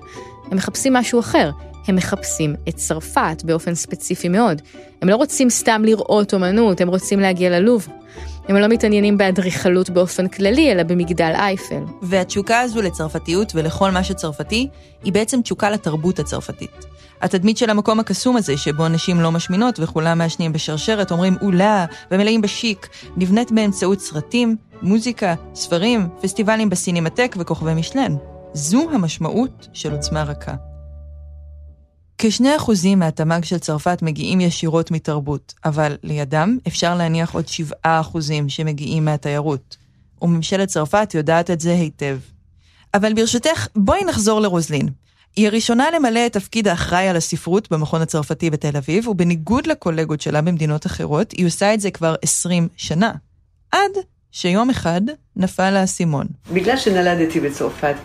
הם 0.52 0.58
מחפשים 0.58 0.94
משהו 0.94 1.20
אחר. 1.20 1.52
הם 1.88 1.96
מחפשים 1.96 2.56
את 2.70 2.76
צרפת 2.76 3.44
באופן 3.44 3.76
ספציפי 3.76 4.30
מאוד. 4.30 4.62
הם 5.02 5.10
לא 5.10 5.16
רוצים 5.16 5.50
סתם 5.50 5.82
לראות 5.86 6.34
אומנות, 6.34 6.82
הם 6.82 6.88
רוצים 6.88 7.20
להגיע 7.20 7.50
ללוב. 7.50 7.88
הם 8.48 8.56
לא 8.56 8.68
מתעניינים 8.68 9.18
באדריכלות 9.18 9.90
באופן 9.90 10.28
כללי, 10.28 10.72
אלא 10.72 10.84
במגדל 10.84 11.32
אייפל. 11.36 11.84
והתשוקה 12.02 12.60
הזו 12.60 12.82
לצרפתיות 12.82 13.52
ולכל 13.56 13.92
מה 13.92 14.04
שצרפתי, 14.04 14.68
היא 15.04 15.14
בעצם 15.14 15.42
תשוקה 15.42 15.70
לתרבות 15.70 16.20
הצרפתית. 16.20 16.97
התדמית 17.22 17.58
של 17.58 17.70
המקום 17.70 18.00
הקסום 18.00 18.38
הזה, 18.38 18.58
שבו 18.58 18.88
נשים 18.88 19.22
לא 19.22 19.32
משמינות 19.32 19.80
וכולם 19.80 20.18
מעשנים 20.18 20.54
בשרשרת, 20.54 21.12
אומרים 21.12 21.38
אולה 21.42 21.86
ומלאים 22.12 22.42
בשיק, 22.42 22.90
נבנית 23.18 23.52
באמצעות 23.52 24.00
סרטים, 24.00 24.56
מוזיקה, 24.82 25.36
ספרים, 25.56 26.10
פסטיבלים 26.22 26.70
בסינמטק 26.70 27.36
וכוכבי 27.40 27.74
משלן. 27.74 28.16
זו 28.54 28.90
המשמעות 28.92 29.68
של 29.74 29.92
עוצמה 29.92 30.24
רכה. 30.24 30.54
כשני 32.18 32.56
אחוזים 32.56 33.00
מהתמ"ג 33.00 33.44
של 33.44 33.58
צרפת 33.58 34.02
מגיעים 34.02 34.42
ישירות 34.42 34.92
מתרבות, 34.92 35.54
אבל 35.66 35.98
לידם 36.04 36.58
אפשר 36.68 36.96
להניח 36.96 37.34
עוד 37.34 37.48
שבעה 37.48 38.00
אחוזים 38.00 38.50
שמגיעים 38.50 39.06
מהתיירות. 39.06 39.78
וממשלת 40.22 40.68
צרפת 40.68 41.12
יודעת 41.14 41.52
את 41.52 41.60
זה 41.60 41.72
היטב. 41.74 42.18
אבל 42.94 43.14
ברשותך, 43.14 43.68
בואי 43.76 44.06
נחזור 44.06 44.42
לרוזלין. 44.42 44.90
היא 45.38 45.48
הראשונה 45.48 45.92
למלא 45.96 46.26
את 46.26 46.34
תפקיד 46.34 46.68
האחראי 46.68 47.08
על 47.08 47.16
הספרות 47.16 47.72
במכון 47.72 48.02
הצרפתי 48.02 48.50
בתל 48.50 48.78
אביב, 48.78 49.08
ובניגוד 49.08 49.68
לקולגות 49.68 50.22
שלה 50.22 50.42
במדינות 50.42 50.86
אחרות, 50.86 51.32
היא 51.32 51.46
עושה 51.46 51.74
את 51.74 51.80
זה 51.80 51.92
כבר 51.92 52.16
20 52.22 52.68
שנה. 52.78 53.12
עד 53.72 53.92
שיום 54.32 54.70
אחד 54.70 55.02
נפל 55.36 55.76
האסימון. 55.76 56.28
בגלל 56.54 56.78
שנולדתי 56.78 57.40
בצרפת, 57.40 57.96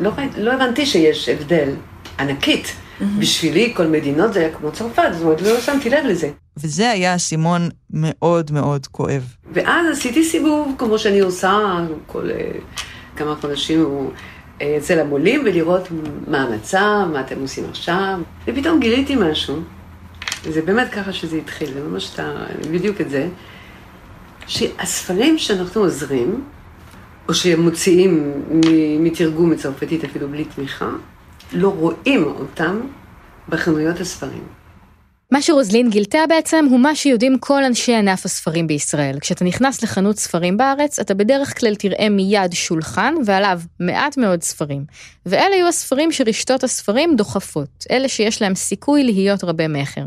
לא, 0.00 0.10
לא 0.36 0.52
הבנתי 0.52 0.86
שיש 0.86 1.28
הבדל 1.28 1.74
ענקית. 2.18 2.66
Mm-hmm. 2.66 3.04
בשבילי 3.18 3.72
כל 3.76 3.86
מדינות 3.86 4.32
זה 4.32 4.40
היה 4.40 4.54
כמו 4.54 4.72
צרפת, 4.72 5.08
זאת 5.12 5.22
אומרת, 5.22 5.42
לא 5.42 5.60
שמתי 5.60 5.90
לב 5.90 6.04
לזה. 6.04 6.30
וזה 6.56 6.90
היה 6.90 7.14
אסימון 7.14 7.68
מאוד 7.90 8.52
מאוד 8.52 8.86
כואב. 8.86 9.34
ואז 9.52 9.86
עשיתי 9.92 10.24
סיבוב, 10.24 10.74
כמו 10.78 10.98
שאני 10.98 11.20
עושה 11.20 11.58
כל 12.06 12.30
uh, 12.30 13.16
כמה 13.16 13.36
חודשים, 13.40 14.10
אצל 14.62 15.00
המולים 15.00 15.42
ולראות 15.44 15.88
מה 16.28 16.42
המצב, 16.42 17.08
מה 17.12 17.20
אתם 17.20 17.40
עושים 17.40 17.64
עכשיו, 17.70 18.18
ופתאום 18.46 18.80
גיליתי 18.80 19.16
משהו, 19.16 19.60
זה 20.50 20.62
באמת 20.62 20.90
ככה 20.90 21.12
שזה 21.12 21.36
התחיל, 21.36 21.72
זה 21.72 21.80
ממש 21.80 22.14
אתה, 22.14 22.32
בדיוק 22.70 23.00
את 23.00 23.10
זה, 23.10 23.28
שהספרים 24.46 25.38
שאנחנו 25.38 25.80
עוזרים, 25.80 26.44
או 27.28 27.34
שמוציאים 27.34 28.32
מתרגום 29.00 29.50
מצרפתית 29.50 30.04
אפילו 30.04 30.28
בלי 30.28 30.44
תמיכה, 30.44 30.90
לא 31.52 31.68
רואים 31.68 32.24
אותם 32.24 32.80
בחנויות 33.48 34.00
הספרים. 34.00 34.42
מה 35.30 35.42
שרוזלין 35.42 35.90
גילתה 35.90 36.18
בעצם 36.28 36.66
הוא 36.70 36.80
מה 36.80 36.96
שיודעים 36.96 37.38
כל 37.38 37.64
אנשי 37.64 37.94
ענף 37.94 38.24
הספרים 38.24 38.66
בישראל. 38.66 39.20
כשאתה 39.20 39.44
נכנס 39.44 39.82
לחנות 39.82 40.16
ספרים 40.18 40.56
בארץ, 40.56 40.98
אתה 40.98 41.14
בדרך 41.14 41.60
כלל 41.60 41.74
תראה 41.74 42.08
מיד 42.08 42.52
שולחן 42.52 43.14
ועליו 43.24 43.60
מעט 43.80 44.16
מאוד 44.16 44.42
ספרים. 44.42 44.84
ואלה 45.26 45.54
יהיו 45.54 45.68
הספרים 45.68 46.12
שרשתות 46.12 46.64
הספרים 46.64 47.16
דוחפות, 47.16 47.84
אלה 47.90 48.08
שיש 48.08 48.42
להם 48.42 48.54
סיכוי 48.54 49.04
להיות 49.04 49.44
רבי 49.44 49.66
מכר. 49.68 50.04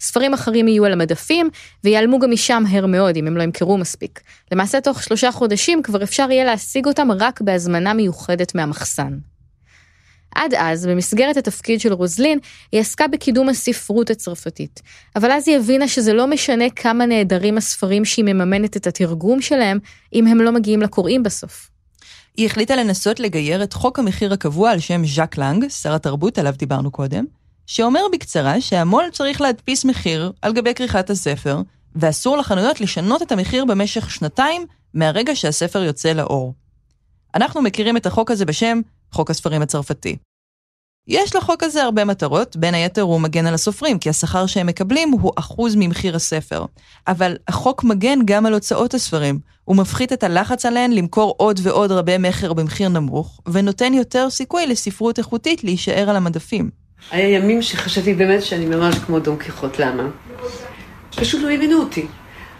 ספרים 0.00 0.34
אחרים 0.34 0.68
יהיו 0.68 0.84
על 0.84 0.92
המדפים, 0.92 1.50
ויעלמו 1.84 2.18
גם 2.18 2.30
משם 2.30 2.62
מהר 2.66 2.86
מאוד 2.86 3.16
אם 3.16 3.26
הם 3.26 3.36
לא 3.36 3.42
ימכרו 3.42 3.78
מספיק. 3.78 4.20
למעשה 4.52 4.80
תוך 4.80 5.02
שלושה 5.02 5.32
חודשים 5.32 5.82
כבר 5.82 6.02
אפשר 6.02 6.30
יהיה 6.30 6.44
להשיג 6.44 6.86
אותם 6.86 7.08
רק 7.12 7.40
בהזמנה 7.40 7.94
מיוחדת 7.94 8.54
מהמחסן. 8.54 9.18
עד 10.34 10.54
אז, 10.54 10.86
במסגרת 10.86 11.36
התפקיד 11.36 11.80
של 11.80 11.92
רוזלין, 11.92 12.38
היא 12.72 12.80
עסקה 12.80 13.08
בקידום 13.08 13.48
הספרות 13.48 14.10
הצרפתית. 14.10 14.82
אבל 15.16 15.32
אז 15.32 15.48
היא 15.48 15.56
הבינה 15.56 15.88
שזה 15.88 16.12
לא 16.12 16.26
משנה 16.26 16.70
כמה 16.70 17.06
נהדרים 17.06 17.58
הספרים 17.58 18.04
שהיא 18.04 18.24
מממנת 18.24 18.76
את 18.76 18.86
התרגום 18.86 19.42
שלהם, 19.42 19.78
אם 20.12 20.26
הם 20.26 20.40
לא 20.40 20.52
מגיעים 20.52 20.82
לקוראים 20.82 21.22
בסוף. 21.22 21.70
היא 22.36 22.46
החליטה 22.46 22.76
לנסות 22.76 23.20
לגייר 23.20 23.62
את 23.62 23.72
חוק 23.72 23.98
המחיר 23.98 24.32
הקבוע 24.32 24.70
על 24.70 24.80
שם 24.80 25.06
ז'אק 25.06 25.38
לנג, 25.38 25.68
שר 25.68 25.94
התרבות 25.94 26.38
עליו 26.38 26.54
דיברנו 26.56 26.90
קודם, 26.90 27.24
שאומר 27.66 28.00
בקצרה 28.12 28.60
שהמו"ל 28.60 29.04
צריך 29.12 29.40
להדפיס 29.40 29.84
מחיר 29.84 30.32
על 30.42 30.52
גבי 30.52 30.74
כריכת 30.74 31.10
הספר, 31.10 31.62
ואסור 31.96 32.36
לחנויות 32.36 32.80
לשנות 32.80 33.22
את 33.22 33.32
המחיר 33.32 33.64
במשך 33.64 34.10
שנתיים 34.10 34.66
מהרגע 34.94 35.36
שהספר 35.36 35.82
יוצא 35.82 36.12
לאור. 36.12 36.54
אנחנו 37.34 37.62
מכירים 37.62 37.96
את 37.96 38.06
החוק 38.06 38.30
הזה 38.30 38.44
בשם 38.44 38.80
חוק 39.14 39.30
הספרים 39.30 39.62
הצרפתי. 39.62 40.16
יש 41.08 41.36
לחוק 41.36 41.62
הזה 41.62 41.82
הרבה 41.82 42.04
מטרות, 42.04 42.56
בין 42.56 42.74
היתר 42.74 43.02
הוא 43.02 43.20
מגן 43.20 43.46
על 43.46 43.54
הסופרים, 43.54 43.98
כי 43.98 44.10
השכר 44.10 44.46
שהם 44.46 44.66
מקבלים 44.66 45.10
הוא 45.10 45.32
אחוז 45.36 45.74
ממחיר 45.78 46.16
הספר. 46.16 46.64
אבל 47.08 47.36
החוק 47.48 47.84
מגן 47.84 48.18
גם 48.24 48.46
על 48.46 48.54
הוצאות 48.54 48.94
הספרים. 48.94 49.38
הוא 49.64 49.76
מפחית 49.76 50.12
את 50.12 50.22
הלחץ 50.24 50.66
עליהן 50.66 50.92
למכור 50.92 51.34
עוד 51.38 51.60
ועוד 51.62 51.92
רבי 51.92 52.18
מכר 52.18 52.52
במחיר 52.52 52.88
נמוך, 52.88 53.40
ונותן 53.52 53.94
יותר 53.94 54.30
סיכוי 54.30 54.66
לספרות 54.66 55.18
איכותית 55.18 55.64
להישאר 55.64 56.10
על 56.10 56.16
המדפים. 56.16 56.70
היה 57.10 57.28
ימים 57.28 57.62
שחשבתי 57.62 58.14
באמת 58.14 58.42
שאני 58.42 58.66
ממש 58.66 58.94
כמו 58.94 59.18
דון 59.18 59.36
קיחות, 59.36 59.78
למה? 59.78 60.02
פשוט 61.16 61.42
לא 61.42 61.50
הבינו 61.50 61.80
אותי. 61.80 62.06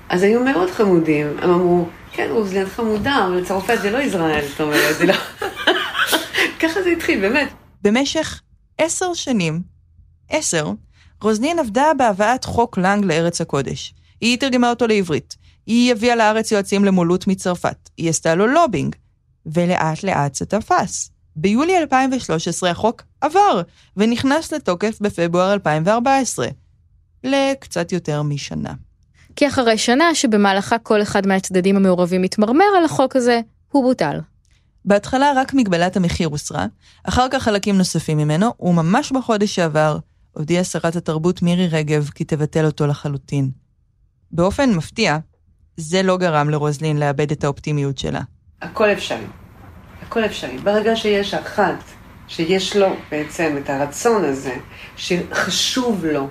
אז 0.09 0.23
היו 0.23 0.45
מאוד 0.45 0.71
חמודים, 0.71 1.27
הם 1.43 1.51
אמרו, 1.51 1.87
כן, 2.13 2.29
רוזלן 2.31 2.67
חמודה, 2.67 3.27
אבל 3.29 3.45
צרפת 3.45 3.79
זה 3.83 3.91
לא 3.91 3.99
ישראל, 3.99 4.45
זאת 4.51 4.61
אומרת, 4.61 4.97
זה 4.97 5.07
לא... 5.07 5.15
ככה 6.61 6.83
זה 6.83 6.91
התחיל, 6.91 7.21
באמת. 7.21 7.49
במשך 7.83 8.43
עשר 8.79 9.15
שנים, 9.15 9.63
עשר, 10.29 10.73
רוזנין 11.23 11.59
עבדה 11.59 11.93
בהבאת 11.99 12.45
חוק 12.45 12.79
לנג 12.79 13.05
לארץ 13.05 13.41
הקודש. 13.41 13.95
היא 14.21 14.39
תרגמה 14.39 14.71
אותו 14.71 14.87
לעברית. 14.87 15.37
היא 15.67 15.93
הביאה 15.93 16.17
לארץ 16.17 16.53
יועצים 16.53 16.85
למולות 16.85 17.27
מצרפת. 17.27 17.91
היא 17.97 18.11
עשתה 18.11 18.35
לו 18.35 18.47
לובינג. 18.47 18.97
ולאט 19.47 20.03
לאט 20.03 20.35
זה 20.35 20.47
תפס. 20.47 21.11
ביולי 21.37 21.79
2013 21.79 22.71
החוק 22.71 23.03
עבר, 23.21 23.63
ונכנס 23.97 24.53
לתוקף 24.53 24.99
בפברואר 25.01 25.53
2014. 25.53 26.47
לקצת 27.25 27.93
יותר 27.93 28.23
משנה. 28.23 28.73
כי 29.37 29.49
אחרי 29.49 29.79
שנה 29.79 30.15
שבמהלכה 30.15 30.79
כל 30.79 31.03
אחד 31.03 31.27
מהצדדים 31.27 31.77
המעורבים 31.77 32.23
מתמרמר 32.23 32.65
על 32.79 32.85
החוק 32.85 33.17
הזה, 33.17 33.41
הוא 33.73 33.85
בוטל. 33.85 34.19
בהתחלה 34.85 35.33
רק 35.37 35.55
מגבלת 35.55 35.97
המחיר 35.97 36.29
הוסרה, 36.29 36.67
אחר 37.05 37.27
כך 37.31 37.43
חלקים 37.43 37.79
נוספים 37.79 38.19
ממנו, 38.19 38.53
וממש 38.61 39.13
בחודש 39.13 39.55
שעבר 39.55 39.99
הודיעה 40.33 40.65
שרת 40.65 40.97
התרבות 40.97 41.43
מירי 41.43 41.69
רגב 41.69 42.11
כי 42.15 42.25
תבטל 42.25 42.65
אותו 42.65 42.87
לחלוטין. 42.87 43.51
באופן 44.33 44.71
מפתיע, 44.71 45.19
זה 45.77 46.03
לא 46.03 46.17
גרם 46.17 46.51
לרוזלין 46.51 46.97
לאבד 46.97 47.31
את 47.31 47.45
האופטימיות 47.45 47.99
שלה. 47.99 48.21
הכל 48.63 48.93
אפשרי. 48.93 49.27
הכל 50.03 50.25
אפשרי. 50.25 50.59
ברגע 50.59 50.97
שיש 50.97 51.35
אחת 51.35 51.85
שיש 52.29 52.77
לו 52.77 52.87
בעצם 53.11 53.57
את 53.63 53.71
הרצון 53.71 54.25
הזה, 54.25 54.57
שחשוב 54.97 56.05
לו 56.05 56.29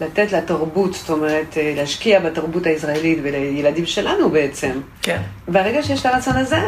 לתת 0.00 0.32
לתרבות, 0.32 0.94
זאת 0.94 1.10
אומרת, 1.10 1.56
להשקיע 1.76 2.20
בתרבות 2.20 2.66
הישראלית 2.66 3.18
ולילדים 3.22 3.86
שלנו 3.86 4.30
בעצם. 4.30 4.80
כן. 5.02 5.22
ברגע 5.48 5.82
שיש 5.82 6.00
את 6.00 6.06
הרצון 6.06 6.36
הזה, 6.36 6.60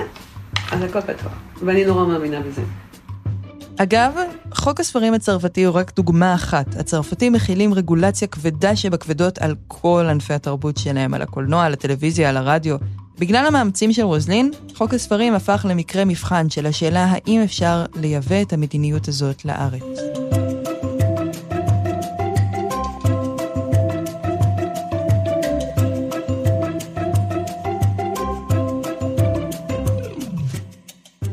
אז 0.72 0.82
הכל 0.82 1.00
פתוח. 1.00 1.32
ואני 1.62 1.84
נורא 1.84 2.06
מאמינה 2.06 2.40
בזה. 2.40 2.62
אגב, 3.78 4.12
חוק 4.54 4.80
הספרים 4.80 5.14
הצרפתי 5.14 5.64
הוא 5.64 5.74
רק 5.74 5.92
דוגמה 5.96 6.34
אחת. 6.34 6.76
הצרפתים 6.76 7.32
מכילים 7.32 7.74
רגולציה 7.74 8.28
כבדה 8.28 8.76
שבכבדות 8.76 9.38
על 9.38 9.54
כל 9.68 10.06
ענפי 10.10 10.34
התרבות 10.34 10.76
שלהם, 10.76 11.14
על 11.14 11.22
הקולנוע, 11.22 11.64
על 11.64 11.72
הטלוויזיה, 11.72 12.28
על 12.28 12.36
הרדיו. 12.36 12.76
בגלל 13.18 13.46
המאמצים 13.46 13.92
של 13.92 14.02
רוזלין, 14.02 14.50
חוק 14.74 14.94
הספרים 14.94 15.34
הפך 15.34 15.66
למקרה 15.68 16.04
מבחן 16.04 16.50
של 16.50 16.66
השאלה 16.66 17.04
האם 17.04 17.40
אפשר 17.44 17.84
לייבא 17.94 18.42
את 18.42 18.52
המדיניות 18.52 19.08
הזאת 19.08 19.44
לארץ. 19.44 19.82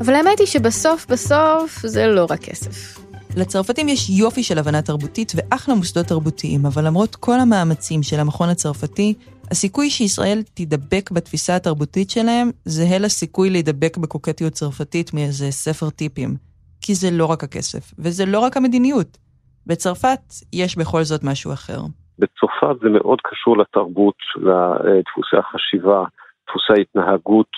אבל 0.06 0.14
האמת 0.14 0.40
היא 0.40 0.48
שבסוף 0.48 1.06
בסוף 1.12 1.70
זה 1.86 2.08
לא 2.08 2.26
רק 2.30 2.40
כסף. 2.40 3.04
לצרפתים 3.38 3.88
יש 3.88 4.10
יופי 4.10 4.44
של 4.44 4.58
הבנה 4.60 4.82
תרבותית 4.82 5.32
ואחלה 5.36 5.76
מוסדות 5.76 6.06
תרבותיים, 6.06 6.66
אבל 6.66 6.88
למרות 6.88 7.16
כל 7.16 7.40
המאמצים 7.42 8.04
של 8.04 8.20
המכון 8.20 8.50
הצרפתי, 8.50 9.14
הסיכוי 9.52 9.90
שישראל 9.90 10.40
תידבק 10.54 11.12
בתפיסה 11.12 11.56
התרבותית 11.56 12.10
שלהם 12.10 12.50
זהה 12.66 13.00
לסיכוי 13.00 13.50
להידבק 13.50 13.98
בקוקטיות 13.98 14.54
צרפתית 14.54 15.14
מאיזה 15.14 15.52
ספר 15.52 15.90
טיפים. 15.90 16.30
כי 16.82 16.96
זה 16.96 17.08
לא 17.12 17.26
רק 17.26 17.44
הכסף, 17.44 17.94
וזה 18.00 18.26
לא 18.26 18.40
רק 18.40 18.58
המדיניות. 18.58 19.18
בצרפת 19.68 20.24
יש 20.54 20.78
בכל 20.78 21.04
זאת 21.04 21.24
משהו 21.24 21.54
אחר. 21.54 21.80
בצרפת 22.20 22.76
זה 22.84 22.90
מאוד 22.90 23.20
קשור 23.24 23.58
לתרבות, 23.58 24.20
לדפוסי 24.36 25.38
החשיבה, 25.40 26.04
דפוסי 26.48 26.74
ההתנהגות, 26.78 27.54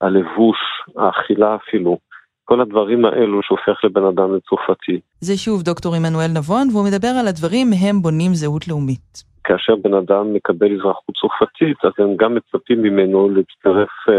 הלבוש, 0.00 0.58
האכילה 0.96 1.56
אפילו. 1.56 1.98
כל 2.44 2.60
הדברים 2.60 3.04
האלו 3.04 3.42
שהופך 3.42 3.84
לבן 3.84 4.04
אדם 4.04 4.34
לצרפתי. 4.34 5.00
זה 5.20 5.36
שוב 5.36 5.62
דוקטור 5.62 5.94
עמנואל 5.94 6.30
נבון, 6.36 6.68
והוא 6.72 6.84
מדבר 6.84 7.12
על 7.20 7.28
הדברים 7.28 7.70
מהם 7.70 8.02
בונים 8.02 8.34
זהות 8.34 8.68
לאומית. 8.68 9.24
כאשר 9.44 9.76
בן 9.76 9.94
אדם 9.94 10.34
מקבל 10.34 10.74
אזרחות 10.74 11.14
צרפתית, 11.20 11.84
אז 11.84 11.92
הם 11.98 12.16
גם 12.16 12.34
מצפים 12.34 12.82
ממנו 12.82 13.28
להצטרף 13.28 13.88
uh, 14.08 14.12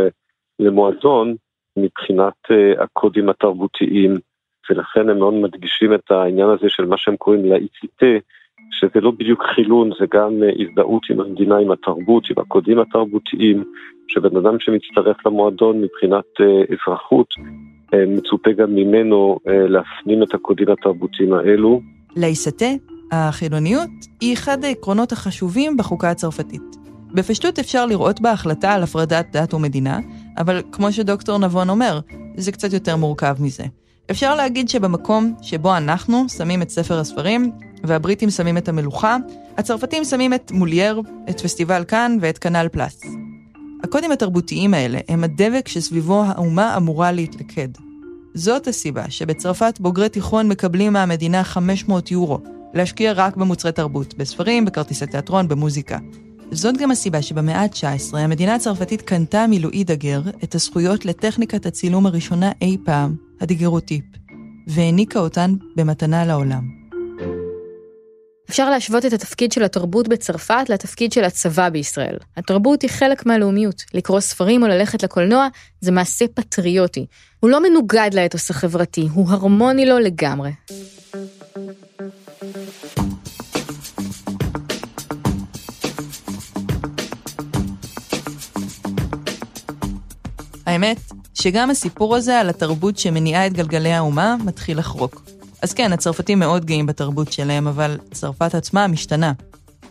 למועדון 0.60 1.36
מבחינת 1.78 2.40
uh, 2.52 2.84
הקודים 2.84 3.30
התרבותיים, 3.30 4.13
ולכן 4.70 5.10
הם 5.10 5.20
מאוד 5.20 5.34
מדגישים 5.34 5.94
את 5.94 6.12
העניין 6.12 6.50
הזה 6.50 6.70
של 6.70 6.86
מה 6.86 6.98
שהם 6.98 7.18
קוראים 7.18 7.46
לאיציטה, 7.46 8.28
שזה 8.71 9.01
לא 9.01 9.12
בדיוק 9.12 9.43
חילון, 9.56 9.89
זה 9.99 10.06
גם 10.13 10.32
uh, 10.41 10.62
הזדהות 10.62 11.03
עם 11.10 11.19
המדינה, 11.19 11.58
עם 11.58 11.71
התרבות, 11.71 12.23
עם 12.30 12.36
הקודים 12.38 12.80
התרבותיים, 12.80 13.63
שבן 14.08 14.38
אדם 14.38 14.56
שמצטרף 14.60 15.25
למועדון 15.25 15.82
מבחינת 15.82 16.25
uh, 16.39 16.73
אזרחות, 16.73 17.27
uh, 17.38 17.95
מצופה 18.08 18.51
גם 18.51 18.75
ממנו 18.75 19.39
להפנים 19.45 20.23
את 20.23 20.34
הקודים 20.34 20.67
התרבותיים 20.69 21.34
האלו. 21.34 21.82
לאיסטה, 22.17 22.65
החילוניות, 23.12 23.89
היא 24.21 24.34
אחד 24.34 24.63
העקרונות 24.63 25.12
החשובים 25.12 25.77
בחוקה 25.77 26.12
הצרפתית. 26.12 26.77
בפשטות 27.13 27.60
אפשר 27.60 27.86
לראות 27.86 28.21
בה 28.21 28.32
החלטה 28.32 28.73
על 28.73 28.84
הפרדת 28.84 29.25
דת 29.34 29.53
ומדינה, 29.53 29.99
אבל 30.38 30.62
כמו 30.71 30.91
שדוקטור 30.91 31.38
נבון 31.38 31.69
אומר, 31.69 31.99
זה 32.36 32.51
קצת 32.51 32.73
יותר 32.73 32.95
מורכב 32.95 33.36
מזה. 33.39 33.63
אפשר 34.12 34.36
להגיד 34.36 34.69
שבמקום 34.69 35.34
שבו 35.41 35.77
אנחנו 35.77 36.30
שמים 36.30 36.62
את 36.62 36.69
ספר 36.69 36.99
הספרים, 36.99 37.51
והבריטים 37.84 38.30
שמים 38.30 38.58
את 38.58 38.70
המלוכה, 38.70 39.18
הצרפתים 39.58 40.04
שמים 40.04 40.34
את 40.34 40.52
מולייר, 40.52 41.02
את 41.30 41.42
פסטיבל 41.42 41.84
כאן 41.84 42.18
ואת 42.22 42.38
כנל 42.38 42.68
פלאס. 42.72 43.02
הקודים 43.84 44.12
התרבותיים 44.12 44.74
האלה 44.74 45.00
הם 45.10 45.24
הדבק 45.24 45.68
שסביבו 45.68 46.24
האומה 46.24 46.78
אמורה 46.78 47.12
להתלכד. 47.12 47.68
זאת 48.34 48.68
הסיבה 48.68 49.10
שבצרפת 49.10 49.80
בוגרי 49.80 50.10
תיכון 50.10 50.48
מקבלים 50.48 50.94
מהמדינה 50.94 51.44
500 51.44 52.12
יורו, 52.12 52.40
להשקיע 52.74 53.13
רק 53.13 53.36
במוצרי 53.36 53.72
תרבות, 53.72 54.13
בספרים, 54.18 54.66
בכרטיסי 54.66 55.06
תיאטרון, 55.06 55.48
במוזיקה. 55.48 55.98
זאת 56.52 56.78
גם 56.78 56.92
הסיבה 56.92 57.22
שבמאה 57.22 57.62
ה-19 57.62 58.18
המדינה 58.18 58.56
הצרפתית 58.56 59.02
קנתה 59.02 59.46
מלואי 59.50 59.84
דגר 59.84 60.22
את 60.44 60.56
הזכויות 60.56 61.06
לטכניקת 61.06 61.66
הצילום 61.66 62.06
הראשונה 62.06 62.52
אי 62.62 62.78
פעם, 62.86 63.16
הדיגרוטיפ, 63.42 64.06
והעניקה 64.68 65.20
אותן 65.20 65.54
במתנה 65.76 66.26
לעולם. 66.26 66.77
אפשר 68.50 68.70
להשוות 68.70 69.06
את 69.06 69.14
התפקיד 69.14 69.52
של 69.52 69.64
התרבות 69.64 70.08
בצרפת 70.08 70.70
לתפקיד 70.70 71.12
של 71.12 71.24
הצבא 71.24 71.70
בישראל. 71.70 72.18
התרבות 72.38 72.82
היא 72.82 72.90
חלק 72.90 73.26
מהלאומיות. 73.26 73.84
לקרוא 73.94 74.20
ספרים 74.20 74.64
או 74.64 74.68
ללכת 74.68 75.04
לקולנוע 75.04 75.48
זה 75.82 75.92
מעשה 75.92 76.26
פטריוטי. 76.34 77.06
הוא 77.40 77.50
לא 77.50 77.70
מנוגד 77.70 78.10
לאתוס 78.14 78.52
החברתי, 78.52 79.08
הוא 79.14 79.30
הרמוני 79.30 79.86
לו 79.86 80.00
לגמרי. 80.00 80.52
האמת, 90.66 90.98
שגם 91.34 91.70
הסיפור 91.70 92.16
הזה 92.16 92.40
על 92.40 92.50
התרבות 92.50 92.98
שמניעה 92.98 93.48
את 93.48 93.54
גלגלי 93.54 93.94
האומה 93.94 94.36
מתחיל 94.46 94.80
לחרוק. 94.80 95.37
אז 95.62 95.74
כן, 95.74 95.93
הצרפתים 95.93 96.39
מאוד 96.39 96.65
גאים 96.65 96.86
בתרבות 96.86 97.32
שלהם, 97.32 97.67
אבל 97.67 97.98
צרפת 98.12 98.56
עצמה 98.56 98.88
משתנה. 98.88 99.34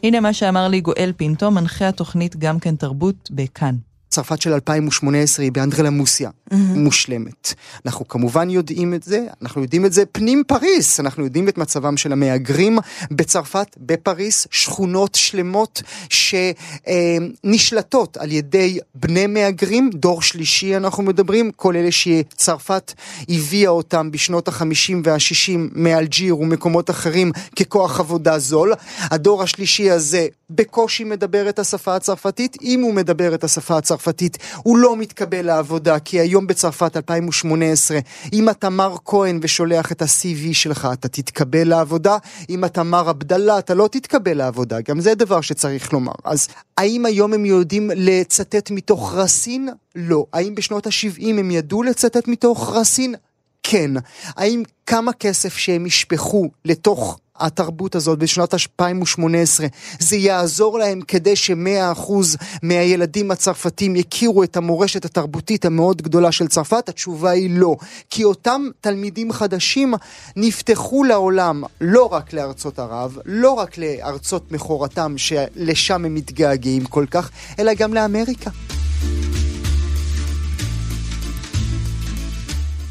הנה 0.03 0.21
מה 0.21 0.33
שאמר 0.33 0.69
לי 0.69 0.81
גואל 0.81 1.13
פינטו, 1.17 1.51
מנחה 1.51 1.89
התוכנית 1.89 2.37
גם 2.37 2.59
כן 2.59 2.77
תרבות 2.77 3.31
בכאן. 3.31 3.77
צרפת 4.09 4.43
של 4.43 4.53
2018 4.53 5.45
היא 5.45 5.53
באנדרלה 5.53 5.91
מוסיה, 5.91 6.31
mm-hmm. 6.51 6.57
מושלמת. 6.57 7.55
אנחנו 7.87 8.09
כמובן 8.09 8.51
יודעים 8.51 8.95
את 8.95 9.03
זה, 9.03 9.27
אנחנו 9.43 9.63
יודעים 9.63 9.85
את 9.85 9.93
זה 9.93 10.07
פנים 10.07 10.43
פריס, 10.47 11.01
אנחנו 11.01 11.25
יודעים 11.25 11.49
את 11.49 11.59
מצבם 11.59 11.97
של 11.97 12.13
המהגרים 12.13 12.79
בצרפת, 13.11 13.77
בפריס, 13.77 14.47
שכונות 14.51 15.15
שלמות 15.15 15.83
שנשלטות 17.45 18.17
על 18.17 18.33
ידי 18.33 18.79
בני 18.95 19.27
מהגרים, 19.27 19.91
דור 19.95 20.23
שלישי 20.23 20.77
אנחנו 20.77 21.03
מדברים, 21.03 21.51
כל 21.57 21.77
אלה 21.77 21.93
שצרפת 21.93 22.93
הביאה 23.29 23.71
אותם 23.71 24.11
בשנות 24.11 24.49
ה-50 24.49 24.95
וה-60 25.05 25.59
מאלג'יר 25.73 26.39
ומקומות 26.39 26.91
אחרים 26.91 27.33
ככוח 27.57 28.01
עבודה 28.01 28.39
זול. 28.39 28.73
הדור 29.01 29.43
השלישי 29.43 29.91
הזה 29.91 30.27
בקושי 30.51 31.05
מדבר 31.05 31.49
את 31.49 31.59
השפה 31.59 31.97
הצרפתית, 31.97 32.57
אם 32.63 32.81
הוא 32.81 32.95
מדבר 32.95 33.35
את 33.35 33.45
השפה 33.45 33.77
הצרפתית, 33.77 34.39
הוא 34.57 34.79
לא 34.79 34.97
מתקבל 34.97 35.43
לעבודה, 35.47 35.99
כי 35.99 36.21
היום 36.21 36.36
בצרפת 36.45 36.97
2018, 36.97 37.99
אם 38.33 38.51
אתה 38.51 38.71
מר 38.71 38.97
כהן 39.05 39.39
ושולח 39.43 39.93
את 39.93 40.03
ה-CV 40.03 40.53
שלך, 40.53 40.89
אתה 40.93 41.09
תתקבל 41.09 41.69
לעבודה, 41.69 42.17
אם 42.51 42.65
אתה 42.65 42.83
מר 42.83 43.09
עבדאללה, 43.09 43.59
אתה 43.59 43.75
לא 43.75 43.89
תתקבל 43.93 44.37
לעבודה, 44.37 44.81
גם 44.81 45.01
זה 45.01 45.15
דבר 45.15 45.41
שצריך 45.41 45.93
לומר. 45.93 46.13
אז 46.25 46.49
האם 46.77 47.07
היום 47.07 47.33
הם 47.35 47.45
יודעים 47.45 47.91
לצטט 47.95 48.71
מתוך 48.71 49.15
רסין? 49.15 49.69
לא. 49.95 50.27
האם 50.33 50.55
בשנות 50.55 50.87
ה-70 50.87 51.29
הם 51.29 51.51
ידעו 51.51 51.83
לצטט 51.83 52.29
מתוך 52.29 52.73
רסין? 52.75 53.15
כן. 53.63 53.91
האם 54.37 54.63
כמה 54.87 55.13
כסף 55.13 55.57
שהם 55.57 55.87
ישפכו 55.87 56.51
לתוך 56.65 57.19
התרבות 57.39 57.95
הזאת 57.95 58.19
בשנת 58.19 58.55
2018, 58.55 59.67
זה 59.99 60.17
יעזור 60.17 60.79
להם 60.79 61.01
כדי 61.01 61.37
שמאה 61.37 61.93
אחוז 61.93 62.37
מהילדים 62.63 63.31
הצרפתים 63.31 63.97
יכירו 63.97 64.43
את 64.43 64.57
המורשת 64.57 65.05
התרבותית 65.05 65.65
המאוד 65.65 66.03
גדולה 66.03 66.33
של 66.33 66.49
צרפת? 66.49 66.89
התשובה 66.89 67.31
היא 67.31 67.51
לא. 67.59 67.77
כי 68.11 68.25
אותם 68.25 68.63
תלמידים 68.81 69.33
חדשים 69.33 69.95
נפתחו 70.37 71.05
לעולם 71.05 71.63
לא 71.81 72.05
רק 72.13 72.33
לארצות 72.33 72.79
ערב, 72.79 73.19
לא 73.25 73.51
רק 73.51 73.79
לארצות 73.79 74.53
מכורתם 74.53 75.15
שלשם 75.17 76.05
הם 76.05 76.15
מתגעגעים 76.15 76.85
כל 76.85 77.07
כך, 77.11 77.31
אלא 77.59 77.75
גם 77.75 77.95
לאמריקה. 77.95 78.51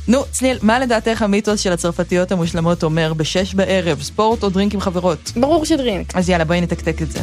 נו, 0.08 0.24
צניאל, 0.32 0.58
מה 0.62 0.80
לדעתך 0.80 1.22
המיתוס 1.22 1.60
של 1.60 1.72
הצרפתיות 1.72 2.32
המושלמות 2.32 2.84
אומר 2.84 3.14
בשש 3.14 3.54
בערב, 3.54 4.02
ספורט 4.02 4.44
או 4.44 4.50
דרינק 4.50 4.74
עם 4.74 4.80
חברות? 4.80 5.32
ברור 5.36 5.66
שדרינק. 5.66 6.16
אז 6.16 6.30
יאללה, 6.30 6.46
בואי 6.46 6.62
נתקתק 6.62 7.02
את 7.02 7.12
זה. 7.12 7.20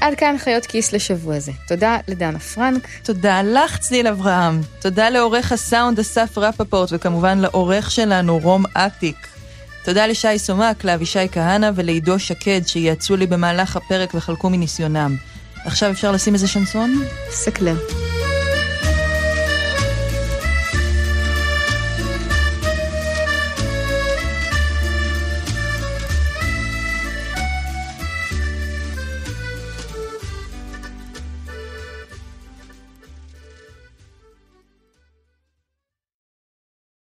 עד 0.00 0.14
כאן 0.14 0.36
חיות 0.38 0.66
כיס 0.66 0.92
לשבוע 0.92 1.38
זה. 1.38 1.52
תודה 1.68 1.96
לדנה 2.08 2.38
פרנק. 2.38 2.88
תודה 3.02 3.42
לך, 3.42 3.78
צליל 3.78 4.06
אברהם. 4.06 4.60
תודה 4.80 5.10
לעורך 5.10 5.52
הסאונד 5.52 5.98
אסף 5.98 6.38
רפפורט, 6.38 6.88
וכמובן 6.92 7.38
לעורך 7.38 7.90
שלנו, 7.90 8.38
רום 8.38 8.64
אטיק. 8.76 9.37
תודה 9.84 10.06
לשי 10.06 10.38
סומק, 10.38 10.84
לאבישי 10.84 11.28
כהנא 11.32 11.70
ולעידו 11.74 12.18
שקד 12.18 12.60
שיעצו 12.66 13.16
לי 13.16 13.26
במהלך 13.26 13.76
הפרק 13.76 14.14
וחלקו 14.14 14.50
מניסיונם. 14.50 15.16
עכשיו 15.64 15.90
אפשר 15.90 16.12
לשים 16.12 16.34
איזה 16.34 16.48
שנסון? 16.48 17.02
סקלר. 17.30 18.07